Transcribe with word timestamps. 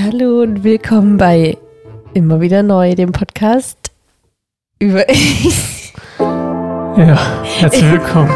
Hallo 0.01 0.41
und 0.41 0.65
willkommen 0.65 1.19
bei 1.19 1.59
Immer 2.15 2.41
wieder 2.41 2.63
neu, 2.63 2.95
dem 2.95 3.13
Podcast 3.13 3.91
über. 4.79 5.05
Ja, 6.19 7.45
herzlich 7.45 7.93
willkommen. 7.93 8.33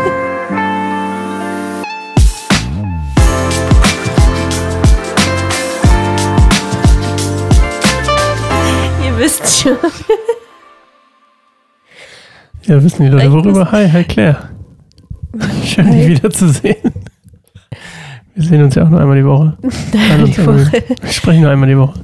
Ihr 9.02 9.18
wisst 9.18 9.62
schon. 9.62 9.78
Ja, 12.64 12.82
wissen 12.82 13.02
die 13.04 13.08
Leute 13.10 13.32
worüber? 13.32 13.70
Hi, 13.72 13.88
hi 13.90 14.04
Claire. 14.04 14.48
Schön, 15.64 15.86
dich 15.90 16.04
Hi. 16.04 16.08
wiederzusehen. 16.10 16.92
Wir 18.34 18.44
sehen 18.44 18.62
uns 18.62 18.74
ja 18.74 18.84
auch 18.84 18.88
nur 18.88 19.00
einmal 19.00 19.16
die 19.16 19.24
Woche. 19.26 19.56
Die 19.62 20.46
Woche. 20.46 20.72
Wir 21.02 21.12
sprechen 21.12 21.42
nur 21.42 21.50
einmal 21.50 21.68
die 21.68 21.76
Woche. 21.76 22.00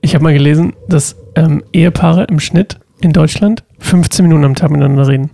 Ich 0.00 0.14
habe 0.14 0.24
mal 0.24 0.32
gelesen, 0.32 0.72
dass 0.88 1.14
ähm, 1.36 1.62
Ehepaare 1.72 2.24
im 2.24 2.40
Schnitt 2.40 2.78
in 3.00 3.12
Deutschland 3.12 3.62
15 3.78 4.24
Minuten 4.24 4.44
am 4.44 4.54
Tag 4.56 4.70
miteinander 4.70 5.06
reden. 5.06 5.30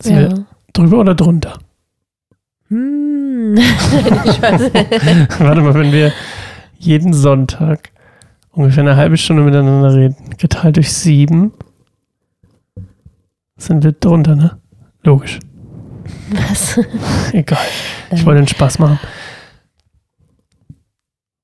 Sind 0.00 0.16
wir 0.16 0.28
Ja. 0.28 0.34
drüber 0.72 0.98
oder 1.00 1.14
drunter? 1.14 1.58
Hm. 2.68 3.56
Warte 5.38 5.60
mal, 5.60 5.74
wenn 5.74 5.92
wir 5.92 6.12
jeden 6.78 7.12
Sonntag 7.12 7.90
ungefähr 8.52 8.82
eine 8.82 8.96
halbe 8.96 9.18
Stunde 9.18 9.42
miteinander 9.42 9.94
reden, 9.94 10.16
geteilt 10.38 10.76
durch 10.76 10.90
sieben, 10.92 11.52
sind 13.56 13.84
wir 13.84 13.92
drunter, 13.92 14.34
ne? 14.36 14.58
Logisch. 15.02 15.38
Was? 16.30 16.78
Egal. 17.32 17.58
Ich 18.10 18.24
wollte 18.26 18.40
den 18.42 18.48
Spaß 18.48 18.78
machen. 18.78 18.98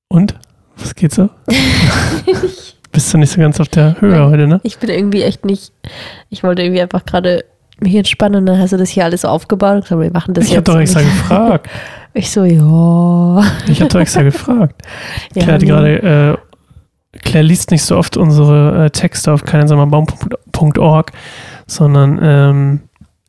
Und? 0.09 0.35
Was 0.77 0.95
geht 0.95 1.13
so? 1.13 1.29
Bist 2.91 3.13
du 3.13 3.17
nicht 3.17 3.31
so 3.31 3.39
ganz 3.39 3.59
auf 3.59 3.67
der 3.67 3.99
Höhe 4.01 4.11
Nein. 4.11 4.29
heute, 4.29 4.47
ne? 4.47 4.59
Ich 4.63 4.77
bin 4.79 4.89
irgendwie 4.89 5.21
echt 5.23 5.45
nicht. 5.45 5.71
Ich 6.29 6.43
wollte 6.43 6.63
irgendwie 6.63 6.81
einfach 6.81 7.05
gerade 7.05 7.45
mich 7.79 7.95
entspannen 7.95 8.39
und 8.41 8.45
dann 8.47 8.59
hast 8.59 8.73
du 8.73 8.77
das 8.77 8.89
hier 8.89 9.05
alles 9.05 9.23
aufgebaut 9.25 9.75
und 9.75 9.81
gesagt, 9.83 10.01
wir 10.01 10.11
machen 10.11 10.33
das 10.33 10.45
Ich 10.45 10.51
habe 10.51 10.57
jetzt. 10.59 10.67
doch 10.67 10.73
Und 10.75 10.81
extra 10.81 11.01
gefragt. 11.01 11.69
Ich 12.15 12.31
so, 12.31 12.43
ja. 12.43 13.43
Ich 13.67 13.79
habe 13.81 13.89
doch 13.93 13.99
extra 13.99 14.23
gefragt. 14.23 14.81
ja 15.35 15.43
Claire 15.43 15.59
gerade, 15.59 16.37
äh, 17.13 17.17
Claire 17.19 17.45
liest 17.45 17.69
nicht 17.69 17.83
so 17.83 17.95
oft 17.95 18.17
unsere 18.17 18.85
äh, 18.85 18.89
Texte 18.89 19.31
auf 19.31 19.45
keineinsamerbaum.org, 19.45 21.11
sondern 21.69 22.19
ähm, 22.21 22.79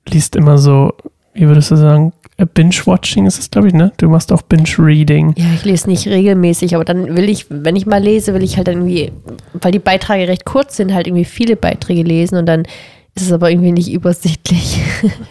liest 0.09 0.37
immer 0.37 0.59
so, 0.59 0.93
wie 1.35 1.47
würdest 1.47 1.71
du 1.71 1.77
sagen, 1.77 2.13
äh, 2.37 2.47
Binge-Watching 2.47 3.27
ist 3.27 3.39
es, 3.39 3.51
glaube 3.51 3.69
ich, 3.69 3.75
ne? 3.75 3.93
Du 3.99 4.09
machst 4.09 4.33
auch 4.33 4.43
Binge-Reading. 4.43 5.35
Ja, 5.37 5.47
ich 5.55 5.65
lese 5.65 5.89
nicht 5.89 6.07
regelmäßig, 6.09 6.75
aber 6.75 6.85
dann 6.85 7.17
will 7.17 7.29
ich, 7.29 7.47
wenn 7.51 7.77
ich 7.77 7.87
mal 7.87 8.03
lese, 8.03 8.35
will 8.35 8.43
ich 8.43 8.57
halt 8.57 8.69
irgendwie, 8.69 9.13
weil 9.53 9.73
die 9.73 9.79
Beiträge 9.79 10.29
recht 10.29 10.45
kurz 10.45 10.77
sind, 10.77 10.95
halt 10.95 11.07
irgendwie 11.07 11.25
viele 11.25 11.57
Beiträge 11.57 12.03
lesen 12.03 12.37
und 12.37 12.47
dann 12.47 12.65
ist 13.17 13.25
es 13.27 13.33
aber 13.33 13.51
irgendwie 13.51 13.73
nicht 13.73 13.91
übersichtlich 13.93 14.79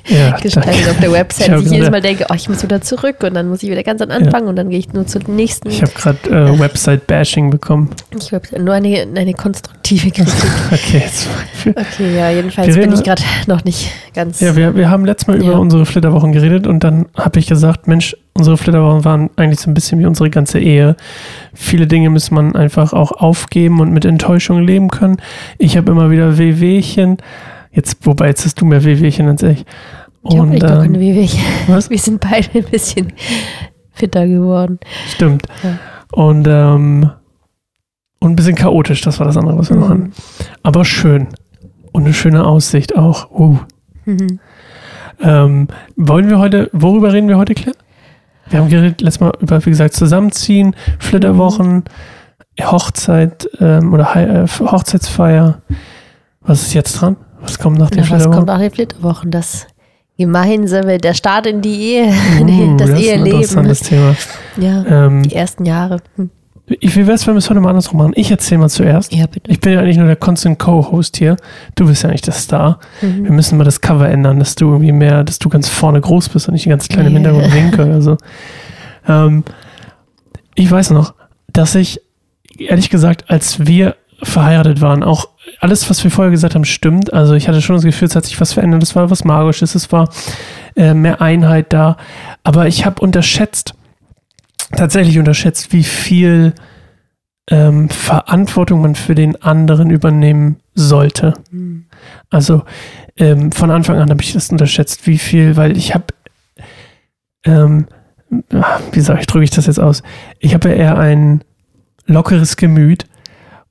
Ja, 0.07 0.31
gestaltet 0.41 0.73
danke. 0.75 0.91
auf 0.91 0.99
der 0.99 1.11
Website. 1.13 1.59
Ich 1.59 1.65
ich 1.67 1.71
jedes 1.71 1.89
Mal 1.89 2.01
denke, 2.01 2.25
oh, 2.29 2.33
ich 2.35 2.49
muss 2.49 2.61
wieder 2.61 2.81
zurück 2.81 3.17
und 3.23 3.33
dann 3.33 3.47
muss 3.47 3.63
ich 3.63 3.69
wieder 3.71 3.83
ganz 3.83 4.01
an 4.01 4.11
Anfang 4.11 4.47
und 4.47 4.55
dann 4.57 4.69
gehe 4.69 4.79
ich 4.79 4.91
nur 4.91 5.07
zur 5.07 5.21
nächsten. 5.27 5.69
Ich 5.69 5.81
habe 5.81 5.91
gerade 5.93 6.17
äh, 6.29 6.59
Website-Bashing 6.59 7.49
bekommen. 7.49 7.89
Ich 8.19 8.33
habe 8.33 8.61
nur 8.61 8.73
eine, 8.73 9.07
eine 9.15 9.33
konstruktive 9.33 10.11
Kritik. 10.11 10.33
Okay, 10.71 10.99
jetzt. 10.99 11.27
Okay, 11.65 12.17
ja, 12.17 12.29
jedenfalls 12.31 12.75
bin 12.75 12.91
ich 12.93 13.03
gerade 13.03 13.23
noch 13.47 13.63
nicht 13.63 13.89
ganz. 14.13 14.39
Ja, 14.41 14.55
wir, 14.55 14.75
wir 14.75 14.89
haben 14.89 15.05
letztes 15.05 15.27
Mal 15.27 15.37
über 15.37 15.53
Ja. 15.53 15.57
unsere 15.57 15.85
Flitterwochen 15.85 16.33
geredet 16.33 16.67
und 16.67 16.83
dann 16.83 17.05
habe 17.15 17.39
ich 17.39 17.47
gesagt, 17.47 17.87
Mensch, 17.87 18.15
unsere 18.33 18.57
Flitterwochen 18.57 19.05
waren 19.05 19.29
eigentlich 19.37 19.61
so 19.61 19.69
ein 19.69 19.73
bisschen 19.73 19.99
wie 19.99 20.05
unsere 20.05 20.29
ganze 20.29 20.59
Ehe. 20.59 20.95
Viele 21.53 21.87
Dinge 21.87 22.09
muss 22.09 22.29
man 22.29 22.55
einfach 22.55 22.91
auch 22.93 23.13
aufgeben 23.13 23.79
und 23.79 23.91
mit 23.93 24.03
Enttäuschung 24.05 24.61
leben 24.63 24.89
können. 24.89 25.17
Ich 25.57 25.77
habe 25.77 25.91
immer 25.91 26.11
wieder 26.11 26.37
Wehwehchen. 26.37 27.17
Jetzt, 27.71 28.05
wobei 28.05 28.27
jetzt 28.27 28.45
hast 28.45 28.59
du 28.59 28.65
mehr 28.65 28.83
Wehwehchen 28.83 29.27
als 29.27 29.43
ich. 29.43 29.65
ich 30.23 30.31
habe 30.31 30.41
Und 30.41 30.49
nicht 30.49 30.61
gar 30.61 30.81
keine 30.81 30.97
ähm, 30.97 30.99
Wehwehchen. 30.99 31.39
was? 31.67 31.89
Wir 31.89 31.99
sind 31.99 32.19
beide 32.19 32.47
ein 32.53 32.65
bisschen 32.65 33.13
fitter 33.91 34.27
geworden. 34.27 34.79
Stimmt. 35.07 35.47
Ja. 35.63 35.77
Und, 36.11 36.47
ähm, 36.47 37.11
und 38.19 38.31
ein 38.31 38.35
bisschen 38.35 38.55
chaotisch, 38.55 39.01
das 39.01 39.19
war 39.19 39.27
das 39.27 39.37
andere, 39.37 39.57
was 39.57 39.69
wir 39.69 39.77
noch 39.77 39.89
hatten. 39.89 40.11
Aber 40.63 40.83
schön. 40.83 41.27
Und 41.91 42.05
eine 42.05 42.13
schöne 42.13 42.45
Aussicht 42.45 42.95
auch. 42.97 43.29
Uh. 43.31 43.59
Mhm. 44.05 44.39
Ähm, 45.21 45.67
wollen 45.95 46.29
wir 46.29 46.39
heute, 46.39 46.69
worüber 46.73 47.13
reden 47.13 47.27
wir 47.27 47.37
heute, 47.37 47.53
Claire? 47.53 47.77
Wir 48.49 48.59
haben 48.59 48.69
geredet 48.69 49.01
letztes 49.01 49.19
Mal 49.19 49.31
über, 49.39 49.63
wie 49.65 49.69
gesagt, 49.69 49.93
Zusammenziehen, 49.93 50.75
Flitterwochen, 50.97 51.83
Hochzeit 52.59 53.49
ähm, 53.59 53.93
oder 53.93 54.15
äh, 54.15 54.47
Hochzeitsfeier. 54.47 55.61
Was 56.41 56.63
ist 56.63 56.73
jetzt 56.73 56.93
dran? 56.93 57.15
Was 57.41 57.57
kommt 57.59 57.77
nach 57.77 57.89
den 57.89 57.99
Na, 57.99 58.03
was 58.03 58.09
kommt 58.09 58.21
Flitterwochen? 58.23 58.45
nach 58.45 58.59
den 58.59 58.71
Flitterwochen? 58.71 59.31
Das 59.31 59.67
gemeinsame, 60.17 60.97
der 60.97 61.13
Start 61.13 61.45
in 61.47 61.61
die 61.61 61.79
Ehe, 61.93 62.13
Uh, 62.41 62.75
das, 62.77 62.89
ist 62.89 62.95
ein 62.95 63.01
Eheleben. 63.01 63.25
interessantes 63.27 63.79
Thema. 63.81 64.15
Ja, 64.57 64.85
Ähm, 64.85 65.23
die 65.23 65.33
ersten 65.35 65.65
Jahre. 65.65 65.97
Hm. 66.17 66.29
wie 66.67 66.95
wäre 66.97 67.13
es, 67.13 67.25
wenn 67.25 67.33
wir 67.35 67.39
es 67.39 67.49
heute 67.49 67.61
mal 67.61 67.69
andersrum 67.69 67.97
machen? 67.99 68.11
Ich 68.15 68.29
erzähle 68.29 68.59
mal 68.59 68.69
zuerst. 68.69 69.13
Ja, 69.13 69.25
bitte. 69.27 69.49
Ich 69.49 69.59
bin 69.61 69.73
ja 69.73 69.79
eigentlich 69.79 69.97
nur 69.97 70.07
der 70.07 70.17
Constant 70.17 70.59
Co-Host 70.59 71.15
hier. 71.17 71.37
Du 71.75 71.87
bist 71.87 72.03
ja 72.03 72.09
eigentlich 72.09 72.21
der 72.21 72.33
Star. 72.33 72.79
Wir 73.01 73.09
Mhm. 73.09 73.35
müssen 73.35 73.57
mal 73.57 73.63
das 73.63 73.79
Cover 73.81 74.07
ändern, 74.09 74.39
dass 74.39 74.55
du 74.55 74.71
irgendwie 74.71 74.91
mehr, 74.91 75.23
dass 75.23 75.39
du 75.39 75.47
ganz 75.49 75.67
vorne 75.69 76.01
groß 76.01 76.29
bist 76.29 76.47
und 76.47 76.53
nicht 76.53 76.67
ganz 76.67 76.87
klein 76.89 77.07
im 77.07 77.13
Ja. 77.13 77.19
Hintergrund 77.19 77.53
winke 77.53 77.85
oder 77.85 78.01
so. 78.01 78.17
Ähm, 79.07 79.43
ich 80.55 80.69
weiß 80.69 80.89
noch, 80.91 81.13
dass 81.51 81.73
ich, 81.75 82.01
ehrlich 82.57 82.89
gesagt, 82.89 83.29
als 83.31 83.65
wir 83.65 83.95
verheiratet 84.21 84.81
waren, 84.81 85.01
auch 85.03 85.29
alles, 85.59 85.89
was 85.89 86.03
wir 86.03 86.11
vorher 86.11 86.31
gesagt 86.31 86.55
haben, 86.55 86.65
stimmt. 86.65 87.13
Also 87.13 87.33
ich 87.33 87.47
hatte 87.47 87.61
schon 87.61 87.75
das 87.75 87.85
Gefühl, 87.85 88.07
es 88.07 88.15
hat 88.15 88.25
sich 88.25 88.39
was 88.39 88.53
verändert. 88.53 88.83
Es 88.83 88.95
war 88.95 89.09
was 89.09 89.23
Magisches, 89.23 89.75
es 89.75 89.91
war 89.91 90.09
äh, 90.75 90.93
mehr 90.93 91.21
Einheit 91.21 91.73
da. 91.73 91.97
Aber 92.43 92.67
ich 92.67 92.85
habe 92.85 93.01
unterschätzt, 93.01 93.73
tatsächlich 94.75 95.19
unterschätzt, 95.19 95.73
wie 95.73 95.83
viel 95.83 96.53
ähm, 97.49 97.89
Verantwortung 97.89 98.81
man 98.81 98.95
für 98.95 99.15
den 99.15 99.41
anderen 99.41 99.89
übernehmen 99.89 100.57
sollte. 100.75 101.33
Hm. 101.51 101.85
Also 102.29 102.63
ähm, 103.17 103.51
von 103.51 103.71
Anfang 103.71 103.97
an 103.97 104.09
habe 104.09 104.21
ich 104.21 104.33
das 104.33 104.49
unterschätzt, 104.49 105.07
wie 105.07 105.17
viel, 105.17 105.57
weil 105.57 105.75
ich 105.75 105.93
habe, 105.93 106.05
ähm, 107.43 107.87
wie 108.91 109.01
sage 109.01 109.21
ich, 109.21 109.27
drücke 109.27 109.43
ich 109.43 109.49
das 109.49 109.65
jetzt 109.65 109.79
aus? 109.79 110.03
Ich 110.39 110.53
habe 110.53 110.69
ja 110.69 110.75
eher 110.75 110.97
ein 110.97 111.43
lockeres 112.05 112.55
Gemüt 112.55 113.05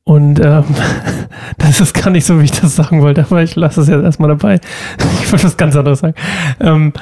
und 0.09 0.41
ähm, 0.43 0.65
das 1.59 1.83
ist 1.83 1.93
gar 1.93 2.09
nicht 2.09 2.25
so, 2.25 2.41
wie 2.41 2.45
ich 2.45 2.51
das 2.51 2.75
sagen 2.75 3.03
wollte, 3.03 3.21
aber 3.21 3.43
ich 3.43 3.57
lasse 3.57 3.83
es 3.83 3.89
jetzt 3.89 4.03
erstmal 4.03 4.31
dabei. 4.31 4.59
Ich 5.23 5.31
wollte 5.31 5.45
was 5.45 5.59
ganz 5.59 5.77
anderes 5.77 5.99
sagen. 5.99 6.15
Ähm, 6.61 6.95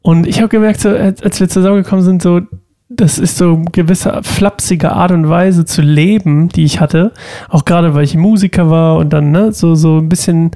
und 0.00 0.26
ich 0.26 0.38
habe 0.38 0.48
gemerkt, 0.48 0.80
so, 0.80 0.88
als, 0.88 1.40
wir 1.40 1.50
zusammengekommen 1.50 2.02
sind, 2.02 2.22
so, 2.22 2.40
das 2.88 3.18
ist 3.18 3.36
so 3.36 3.56
eine 3.56 3.64
gewisse 3.66 4.22
flapsige 4.22 4.92
Art 4.92 5.12
und 5.12 5.28
Weise 5.28 5.66
zu 5.66 5.82
leben, 5.82 6.48
die 6.48 6.64
ich 6.64 6.80
hatte. 6.80 7.12
Auch 7.50 7.66
gerade, 7.66 7.92
weil 7.92 8.04
ich 8.04 8.16
Musiker 8.16 8.70
war 8.70 8.96
und 8.96 9.12
dann, 9.12 9.30
ne, 9.30 9.52
so, 9.52 9.74
so 9.74 9.98
ein 9.98 10.08
bisschen 10.08 10.52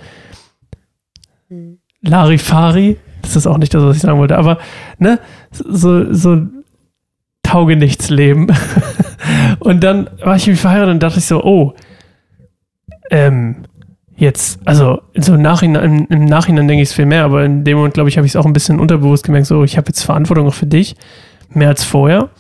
Hm. 1.48 1.78
Larifari. 2.00 2.96
Das 3.20 3.36
ist 3.36 3.46
auch 3.46 3.58
nicht 3.58 3.74
das, 3.74 3.82
was 3.82 3.96
ich 3.96 4.02
sagen 4.02 4.18
wollte, 4.18 4.38
aber, 4.38 4.56
ne, 4.98 5.20
so, 5.50 6.10
so 6.10 6.40
Taugenichtsleben. 7.42 8.46
und 9.58 9.82
dann 9.82 10.08
war 10.22 10.36
ich 10.36 10.46
irgendwie 10.46 10.60
verheiratet 10.60 10.94
und 10.94 11.02
dachte 11.02 11.18
ich 11.18 11.26
so, 11.26 11.42
oh, 11.42 11.74
ähm, 13.10 13.64
jetzt, 14.16 14.60
also 14.64 15.00
so 15.14 15.34
im 15.34 15.42
Nachhinein, 15.42 16.06
im, 16.08 16.24
Nachhinein 16.24 16.68
denke 16.68 16.82
ich 16.82 16.90
es 16.90 16.94
viel 16.94 17.06
mehr, 17.06 17.24
aber 17.24 17.44
in 17.44 17.64
dem 17.64 17.76
Moment, 17.76 17.94
glaube 17.94 18.08
ich, 18.08 18.16
habe 18.16 18.26
ich 18.26 18.32
es 18.32 18.36
auch 18.36 18.46
ein 18.46 18.52
bisschen 18.52 18.80
unterbewusst 18.80 19.24
gemerkt, 19.24 19.46
so, 19.46 19.64
ich 19.64 19.76
habe 19.76 19.88
jetzt 19.88 20.02
Verantwortung 20.02 20.46
auch 20.46 20.54
für 20.54 20.66
dich, 20.66 20.96
mehr 21.50 21.68
als 21.68 21.84
vorher. 21.84 22.30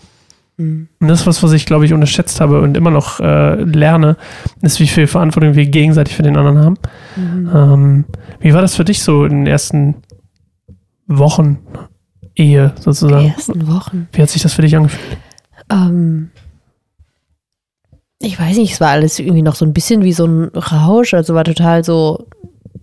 Hm. 0.58 0.88
Und 1.00 1.08
das 1.08 1.26
was, 1.26 1.42
was 1.42 1.52
ich, 1.52 1.66
glaube 1.66 1.84
ich, 1.84 1.92
unterschätzt 1.92 2.40
habe 2.40 2.60
und 2.62 2.76
immer 2.76 2.90
noch 2.90 3.20
äh, 3.20 3.56
lerne, 3.62 4.16
ist, 4.62 4.80
wie 4.80 4.86
viel 4.86 5.06
Verantwortung 5.06 5.54
wir 5.54 5.66
gegenseitig 5.66 6.16
für 6.16 6.22
den 6.22 6.36
anderen 6.36 6.58
haben. 6.58 6.78
Mhm. 7.16 7.50
Ähm, 7.54 8.04
wie 8.40 8.54
war 8.54 8.62
das 8.62 8.74
für 8.74 8.84
dich 8.84 9.02
so 9.02 9.24
in 9.26 9.44
den 9.44 9.46
ersten 9.46 9.96
Wochen 11.06 11.58
Ehe 12.34 12.72
Die 12.78 12.82
sozusagen? 12.82 13.28
ersten 13.28 13.66
Wochen. 13.66 14.08
Wie 14.12 14.22
hat 14.22 14.30
sich 14.30 14.42
das 14.42 14.54
für 14.54 14.62
dich 14.62 14.76
angefühlt? 14.76 15.18
Ähm, 15.70 16.30
ich 18.20 18.38
weiß 18.40 18.56
nicht, 18.56 18.72
es 18.72 18.80
war 18.80 18.90
alles 18.90 19.18
irgendwie 19.18 19.42
noch 19.42 19.54
so 19.56 19.64
ein 19.64 19.72
bisschen 19.72 20.02
wie 20.02 20.12
so 20.12 20.24
ein 20.26 20.44
Rausch, 20.54 21.14
also 21.14 21.34
war 21.34 21.44
total 21.44 21.84
so 21.84 22.26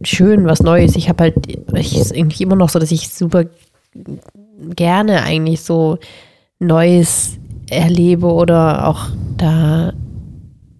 schön, 0.03 0.45
was 0.45 0.61
Neues. 0.61 0.95
Ich 0.95 1.09
habe 1.09 1.23
halt, 1.23 1.35
ich 1.75 1.97
ist 1.97 2.13
eigentlich 2.15 2.41
immer 2.41 2.55
noch 2.55 2.69
so, 2.69 2.79
dass 2.79 2.91
ich 2.91 3.09
super 3.09 3.45
gerne 4.75 5.23
eigentlich 5.23 5.61
so 5.61 5.97
Neues 6.59 7.37
erlebe 7.69 8.27
oder 8.31 8.87
auch 8.87 9.07
da 9.37 9.93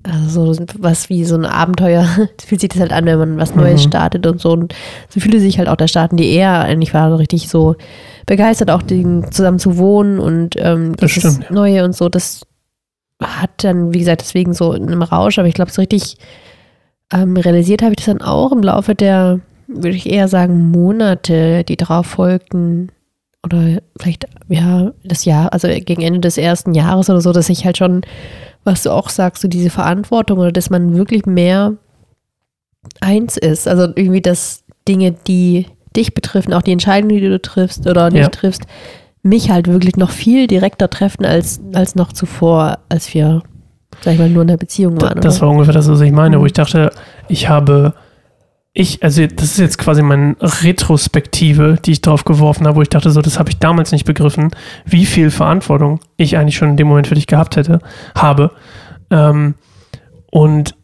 also 0.06 0.52
so 0.54 0.66
was 0.80 1.08
wie 1.08 1.24
so 1.24 1.36
ein 1.36 1.46
Abenteuer, 1.46 2.06
fühlt 2.46 2.60
sich 2.60 2.70
das 2.70 2.82
halt 2.82 2.92
an, 2.92 3.06
wenn 3.06 3.18
man 3.18 3.38
was 3.38 3.56
Neues 3.56 3.86
Mhm. 3.86 3.88
startet 3.90 4.28
und 4.28 4.42
so. 4.42 4.52
Und 4.52 4.76
so 5.08 5.22
fühlte 5.22 5.40
sich 5.40 5.58
halt 5.60 5.70
auch 5.70 5.78
der 5.78 5.88
Staaten, 5.88 6.18
die 6.18 6.30
er 6.34 6.60
eigentlich 6.60 6.94
war 6.94 7.10
so 7.10 7.16
richtig 7.16 7.48
so 7.48 7.76
begeistert, 8.26 8.70
auch 8.70 8.82
den, 8.82 9.32
zusammen 9.32 9.60
zu 9.60 9.78
wohnen 9.78 10.20
und 10.20 10.56
ähm, 10.58 10.94
Das 10.98 11.14
dieses 11.14 11.36
stimmt. 11.36 11.52
Neue 11.52 11.86
und 11.86 11.96
so, 11.96 12.10
das 12.10 12.42
hat 13.24 13.64
dann, 13.64 13.94
wie 13.94 14.00
gesagt, 14.00 14.22
deswegen 14.22 14.54
so 14.54 14.74
in 14.74 14.88
einem 14.88 15.02
Rausch, 15.02 15.40
aber 15.40 15.48
ich 15.48 15.54
glaube, 15.54 15.72
so 15.72 15.82
richtig 15.82 16.18
ähm, 17.12 17.36
realisiert 17.38 17.82
habe 17.82 17.92
ich 17.92 17.98
das 17.98 18.06
dann 18.06 18.22
auch 18.22 18.52
im 18.52 18.64
Laufe 18.64 18.96
der, 18.96 19.40
würde 19.68 19.96
ich 19.96 20.10
eher 20.10 20.28
sagen, 20.28 20.72
Monate, 20.72 21.64
die 21.64 21.78
darauf 21.78 22.06
folgten. 22.08 22.92
Oder 23.46 23.80
vielleicht, 24.00 24.26
ja, 24.48 24.92
das 25.04 25.26
Jahr, 25.26 25.52
also 25.52 25.68
gegen 25.68 26.02
Ende 26.02 26.22
des 26.22 26.38
ersten 26.38 26.74
Jahres 26.74 27.10
oder 27.10 27.20
so, 27.22 27.34
dass 27.34 27.50
ich 27.50 27.66
halt 27.66 27.78
schon, 27.78 28.02
was 28.64 28.84
du 28.84 28.90
auch 28.92 29.10
sagst, 29.10 29.42
so 29.42 29.48
diese 29.50 29.70
Verantwortung 29.70 30.40
oder 30.40 30.52
dass 30.54 30.70
man 30.70 30.96
wirklich 30.96 31.26
mehr 31.26 31.74
eins 33.02 33.38
ist. 33.38 33.68
Also 33.68 33.88
irgendwie, 33.96 34.22
dass 34.22 34.64
Dinge, 34.88 35.14
die 35.28 35.68
dich 35.96 36.14
betreffen, 36.14 36.54
auch 36.54 36.62
die 36.62 36.72
Entscheidungen, 36.72 37.16
die 37.20 37.28
du 37.28 37.40
triffst 37.42 37.86
oder 37.88 38.10
nicht 38.10 38.22
Ja. 38.22 38.30
triffst, 38.30 38.64
mich 39.24 39.50
halt 39.50 39.68
wirklich 39.68 39.96
noch 39.96 40.12
viel 40.12 40.48
direkter 40.48 40.90
treffen 40.90 41.26
als, 41.26 41.62
als 41.74 41.96
noch 41.96 42.12
zuvor, 42.14 42.80
als 42.90 43.14
wir, 43.14 43.42
sag 44.02 44.14
ich 44.14 44.20
mal, 44.20 44.30
nur 44.30 44.42
in 44.44 44.50
der 44.50 44.58
Beziehung 44.58 45.02
waren. 45.02 45.20
das 45.22 45.38
oder? 45.38 45.48
war 45.48 45.52
ungefähr 45.54 45.74
das, 45.74 45.88
was 45.90 46.02
ich 46.02 46.12
meine, 46.12 46.38
wo 46.38 46.42
Mhm. 46.42 46.48
ich 46.48 46.54
dachte, 46.54 46.92
ich 47.30 47.48
habe, 47.48 47.94
ich, 48.74 49.02
also 49.04 49.26
das 49.26 49.46
ist 49.46 49.60
jetzt 49.60 49.78
quasi 49.78 50.02
meine 50.02 50.36
Retrospektive, 50.42 51.78
die 51.84 51.94
ich 51.94 52.02
drauf 52.02 52.26
geworfen 52.26 52.68
habe, 52.68 52.76
wo 52.78 52.82
ich 52.82 52.90
dachte, 52.90 53.12
so, 53.12 53.22
das 53.22 53.40
habe 53.40 53.50
ich 53.50 53.60
damals 53.60 53.92
nicht 53.92 54.06
begriffen, 54.06 54.52
wie 54.86 55.06
viel 55.06 55.32
Verantwortung 55.32 56.00
ich 56.18 56.38
eigentlich 56.38 56.58
schon 56.58 56.70
in 56.72 56.78
dem 56.78 56.88
Moment 56.88 57.08
für 57.08 57.16
dich 57.16 57.28
gehabt 57.28 57.56
hätte, 57.56 57.80
habe. 58.16 58.52
Ähm, 59.10 59.56
und 60.32 60.76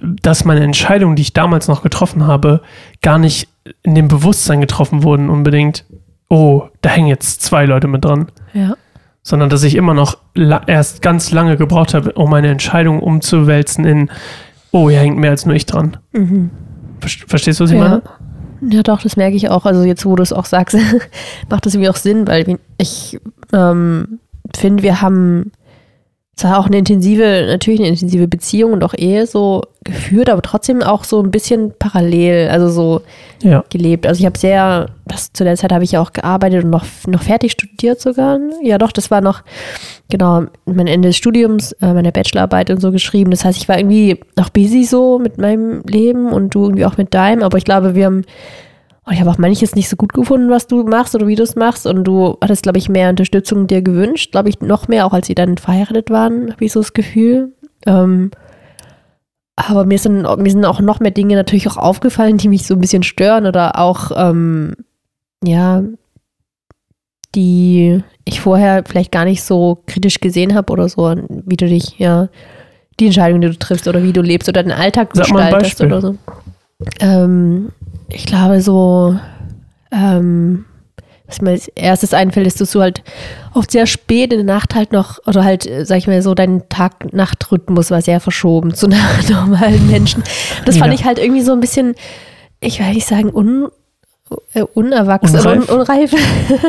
dass 0.00 0.44
meine 0.44 0.60
Entscheidungen, 0.64 1.14
die 1.16 1.22
ich 1.22 1.32
damals 1.34 1.68
noch 1.68 1.82
getroffen 1.82 2.26
habe, 2.26 2.62
gar 3.02 3.18
nicht 3.18 3.48
in 3.82 3.94
dem 3.94 4.08
Bewusstsein 4.08 4.60
getroffen 4.60 5.02
wurden 5.02 5.28
unbedingt, 5.28 5.84
oh, 6.30 6.62
da 6.80 6.88
hängen 6.90 7.08
jetzt 7.08 7.42
zwei 7.42 7.66
Leute 7.66 7.88
mit 7.88 8.04
dran 8.04 8.28
ja. 8.54 8.74
sondern 9.22 9.50
dass 9.50 9.62
ich 9.64 9.74
immer 9.74 9.92
noch 9.94 10.16
erst 10.66 11.02
ganz 11.02 11.30
lange 11.32 11.56
gebraucht 11.58 11.92
habe, 11.92 12.12
um 12.12 12.30
meine 12.30 12.48
Entscheidung 12.48 13.00
umzuwälzen 13.00 13.84
in, 13.84 14.10
oh, 14.70 14.88
hier 14.88 15.00
hängt 15.00 15.18
mehr 15.18 15.30
als 15.32 15.44
nur 15.44 15.54
ich 15.54 15.66
dran. 15.66 15.96
Mhm. 16.12 16.50
Ver- 17.00 17.26
Verstehst 17.26 17.60
du, 17.60 17.64
was 17.64 17.70
ich 17.72 17.76
Ja. 17.78 17.82
meine? 17.82 18.02
Ja, 18.72 18.82
doch, 18.82 19.02
das 19.02 19.16
merke 19.16 19.36
ich 19.36 19.48
auch. 19.48 19.64
Also 19.66 19.82
jetzt, 19.84 20.04
wo 20.06 20.14
du 20.16 20.22
es 20.22 20.32
auch 20.32 20.44
sagst, 20.44 20.76
macht 21.50 21.66
das 21.66 21.74
irgendwie 21.74 21.90
auch 21.90 21.96
Sinn, 21.96 22.26
weil 22.26 22.58
ich 22.78 23.18
ähm, 23.52 24.20
finde, 24.54 24.82
wir 24.82 25.00
haben 25.02 25.50
zwar 26.36 26.58
auch 26.58 26.66
eine 26.66 26.78
intensive, 26.78 27.44
natürlich 27.48 27.80
eine 27.80 27.88
intensive 27.90 28.26
Beziehung 28.26 28.72
und 28.72 28.82
auch 28.82 28.94
Ehe 28.96 29.26
so 29.26 29.62
geführt, 29.84 30.30
aber 30.30 30.40
trotzdem 30.40 30.82
auch 30.82 31.04
so 31.04 31.22
ein 31.22 31.30
bisschen 31.30 31.72
parallel, 31.78 32.48
also 32.48 32.68
so 32.70 33.00
Ja. 33.42 33.62
gelebt. 33.70 34.06
Also 34.06 34.20
ich 34.20 34.26
habe 34.26 34.38
sehr, 34.38 34.86
das, 35.06 35.32
zu 35.32 35.44
der 35.44 35.56
Zeit 35.56 35.72
habe 35.72 35.84
ich 35.84 35.92
ja 35.92 36.00
auch 36.00 36.12
gearbeitet 36.12 36.64
und 36.64 36.70
noch, 36.70 36.84
noch 37.06 37.22
fertig 37.22 37.52
studiert 37.52 38.00
sogar. 38.00 38.38
Ja, 38.62 38.78
doch, 38.78 38.92
das 38.92 39.10
war 39.10 39.20
noch, 39.20 39.42
genau, 40.08 40.44
mein 40.64 40.86
Ende 40.86 41.08
des 41.08 41.16
Studiums, 41.16 41.72
äh, 41.72 41.92
meine 41.92 42.12
Bachelorarbeit 42.12 42.70
und 42.70 42.80
so 42.80 42.90
geschrieben. 42.90 43.30
Das 43.30 43.44
heißt, 43.44 43.58
ich 43.58 43.68
war 43.68 43.78
irgendwie 43.78 44.20
noch 44.36 44.48
busy 44.50 44.84
so 44.84 45.18
mit 45.18 45.36
meinem 45.38 45.82
Leben 45.86 46.32
und 46.32 46.54
du 46.54 46.64
irgendwie 46.64 46.86
auch 46.86 46.96
mit 46.96 47.12
deinem, 47.12 47.42
aber 47.42 47.58
ich 47.58 47.64
glaube, 47.64 47.94
wir 47.94 48.06
haben, 48.06 48.22
und 49.10 49.14
ich 49.14 49.20
habe 49.20 49.30
auch 49.30 49.38
manches 49.38 49.74
nicht 49.74 49.88
so 49.88 49.96
gut 49.96 50.12
gefunden, 50.12 50.50
was 50.50 50.68
du 50.68 50.84
machst 50.84 51.16
oder 51.16 51.26
wie 51.26 51.34
du 51.34 51.42
es 51.42 51.56
machst 51.56 51.84
und 51.84 52.04
du 52.04 52.38
hattest, 52.40 52.62
glaube 52.62 52.78
ich, 52.78 52.88
mehr 52.88 53.10
Unterstützung 53.10 53.66
dir 53.66 53.82
gewünscht, 53.82 54.30
glaube 54.30 54.50
ich, 54.50 54.60
noch 54.60 54.86
mehr, 54.86 55.04
auch 55.04 55.12
als 55.12 55.26
sie 55.26 55.34
dann 55.34 55.58
verheiratet 55.58 56.10
waren, 56.10 56.52
habe 56.52 56.64
ich 56.64 56.70
so 56.70 56.78
das 56.78 56.92
Gefühl. 56.92 57.52
Ähm, 57.86 58.30
aber 59.56 59.84
mir 59.84 59.98
sind, 59.98 60.22
mir 60.22 60.50
sind 60.52 60.64
auch 60.64 60.78
noch 60.78 61.00
mehr 61.00 61.10
Dinge 61.10 61.34
natürlich 61.34 61.66
auch 61.66 61.76
aufgefallen, 61.76 62.38
die 62.38 62.46
mich 62.46 62.64
so 62.64 62.74
ein 62.74 62.80
bisschen 62.80 63.02
stören 63.02 63.46
oder 63.46 63.80
auch, 63.80 64.12
ähm, 64.14 64.76
ja, 65.42 65.82
die 67.34 68.04
ich 68.24 68.40
vorher 68.40 68.84
vielleicht 68.86 69.10
gar 69.10 69.24
nicht 69.24 69.42
so 69.42 69.82
kritisch 69.86 70.20
gesehen 70.20 70.54
habe 70.54 70.72
oder 70.72 70.88
so, 70.88 71.16
wie 71.46 71.56
du 71.56 71.66
dich, 71.66 71.98
ja, 71.98 72.28
die 73.00 73.06
Entscheidung, 73.06 73.40
die 73.40 73.48
du 73.48 73.58
triffst 73.58 73.88
oder 73.88 74.04
wie 74.04 74.12
du 74.12 74.22
lebst 74.22 74.48
oder 74.48 74.62
den 74.62 74.70
Alltag 74.70 75.14
gestaltest 75.14 75.80
oder 75.80 76.00
so. 76.00 76.16
Ähm, 77.00 77.72
ich 78.12 78.26
glaube 78.26 78.60
so, 78.60 79.18
ähm, 79.92 80.64
was 81.26 81.40
mir 81.40 81.50
als 81.50 81.68
erstes 81.68 82.12
einfällt, 82.12 82.46
ist, 82.46 82.60
dass 82.60 82.72
du 82.72 82.80
halt 82.80 83.02
oft 83.54 83.70
sehr 83.70 83.86
spät 83.86 84.32
in 84.32 84.44
der 84.46 84.54
Nacht 84.56 84.74
halt 84.74 84.92
noch, 84.92 85.18
oder 85.26 85.44
halt, 85.44 85.64
äh, 85.66 85.84
sag 85.86 85.98
ich 85.98 86.06
mal 86.08 86.22
so, 86.22 86.34
dein 86.34 86.68
Tag-Nacht-Rhythmus 86.68 87.90
war 87.90 88.02
sehr 88.02 88.20
verschoben 88.20 88.74
zu 88.74 88.88
normalen 89.30 89.86
Menschen. 89.88 90.22
Das 90.64 90.76
fand 90.78 90.92
Ja. 90.92 90.98
ich 90.98 91.04
halt 91.04 91.18
irgendwie 91.18 91.42
so 91.42 91.52
ein 91.52 91.60
bisschen, 91.60 91.94
ich 92.60 92.80
will 92.80 92.92
nicht 92.92 93.06
sagen, 93.06 93.30
un, 93.32 93.68
äh, 94.54 94.62
unerwachsen 94.62 95.38
Unreif? 95.38 95.68
un, 95.68 95.80
unreif. 95.80 96.14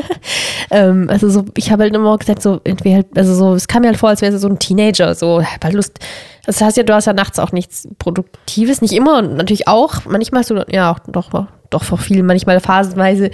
ähm, 0.72 1.08
also 1.10 1.30
so, 1.30 1.46
ich 1.56 1.72
habe 1.72 1.84
halt 1.84 1.96
immer 1.96 2.18
gesagt, 2.18 2.42
so, 2.42 2.60
irgendwie 2.64 2.96
halt, 2.96 3.08
also 3.16 3.34
so, 3.34 3.54
es 3.54 3.68
kam 3.68 3.82
mir 3.82 3.90
halt 3.90 3.98
vor, 3.98 4.10
als 4.10 4.22
wäre 4.22 4.38
so 4.38 4.48
ein 4.48 4.60
Teenager, 4.60 5.16
so, 5.16 5.42
hab 5.44 5.64
halt 5.64 5.74
Lust. 5.74 6.00
Das 6.46 6.62
heißt 6.62 6.78
ja, 6.78 6.84
du 6.84 6.94
hast 6.94 7.06
ja 7.06 7.14
nachts 7.14 7.40
auch 7.40 7.52
nichts 7.52 7.88
Produktives, 8.00 8.82
nicht 8.82 8.94
immer 8.94 9.20
und 9.20 9.36
natürlich 9.36 9.68
auch, 9.68 10.06
manchmal 10.06 10.42
hast 10.42 10.50
du, 10.50 10.64
ja, 10.70 10.92
auch, 10.92 11.00
doch, 11.08 11.30
doch 11.70 11.84
vor 11.84 11.98
vielen, 11.98 12.26
manchmal 12.26 12.60
phasenweise 12.60 13.32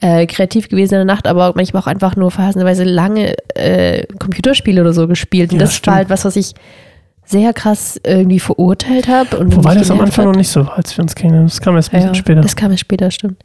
äh, 0.00 0.26
kreativ 0.26 0.68
gewesen 0.68 0.94
in 0.94 0.98
der 1.00 1.04
Nacht, 1.04 1.26
aber 1.26 1.52
manchmal 1.54 1.82
auch 1.82 1.86
einfach 1.86 2.16
nur 2.16 2.30
phasenweise 2.30 2.84
lange 2.84 3.34
äh, 3.54 4.06
Computerspiele 4.18 4.80
oder 4.80 4.92
so 4.92 5.08
gespielt. 5.08 5.52
Und 5.52 5.58
Ja, 5.58 5.64
das 5.64 5.74
stimmt. 5.74 5.86
war 5.88 5.94
halt 5.96 6.10
was, 6.10 6.24
was 6.24 6.36
ich 6.36 6.54
sehr 7.28 7.52
krass 7.52 8.00
irgendwie 8.04 8.40
verurteilt 8.40 9.06
habe. 9.06 9.38
und 9.38 9.54
Wobei 9.54 9.74
das 9.74 9.90
am 9.90 10.00
Anfang 10.00 10.26
hat. 10.26 10.32
noch 10.32 10.38
nicht 10.38 10.48
so 10.48 10.66
war, 10.66 10.76
als 10.78 10.96
wir 10.96 11.02
uns 11.02 11.14
kennengelernt 11.14 11.50
Das 11.50 11.60
kam 11.60 11.76
erst 11.76 11.90
ein 11.92 11.98
bisschen 11.98 12.14
Ja, 12.14 12.14
später. 12.14 12.40
Das 12.40 12.56
kam 12.56 12.70
erst 12.70 12.80
später, 12.80 13.10
stimmt. 13.10 13.42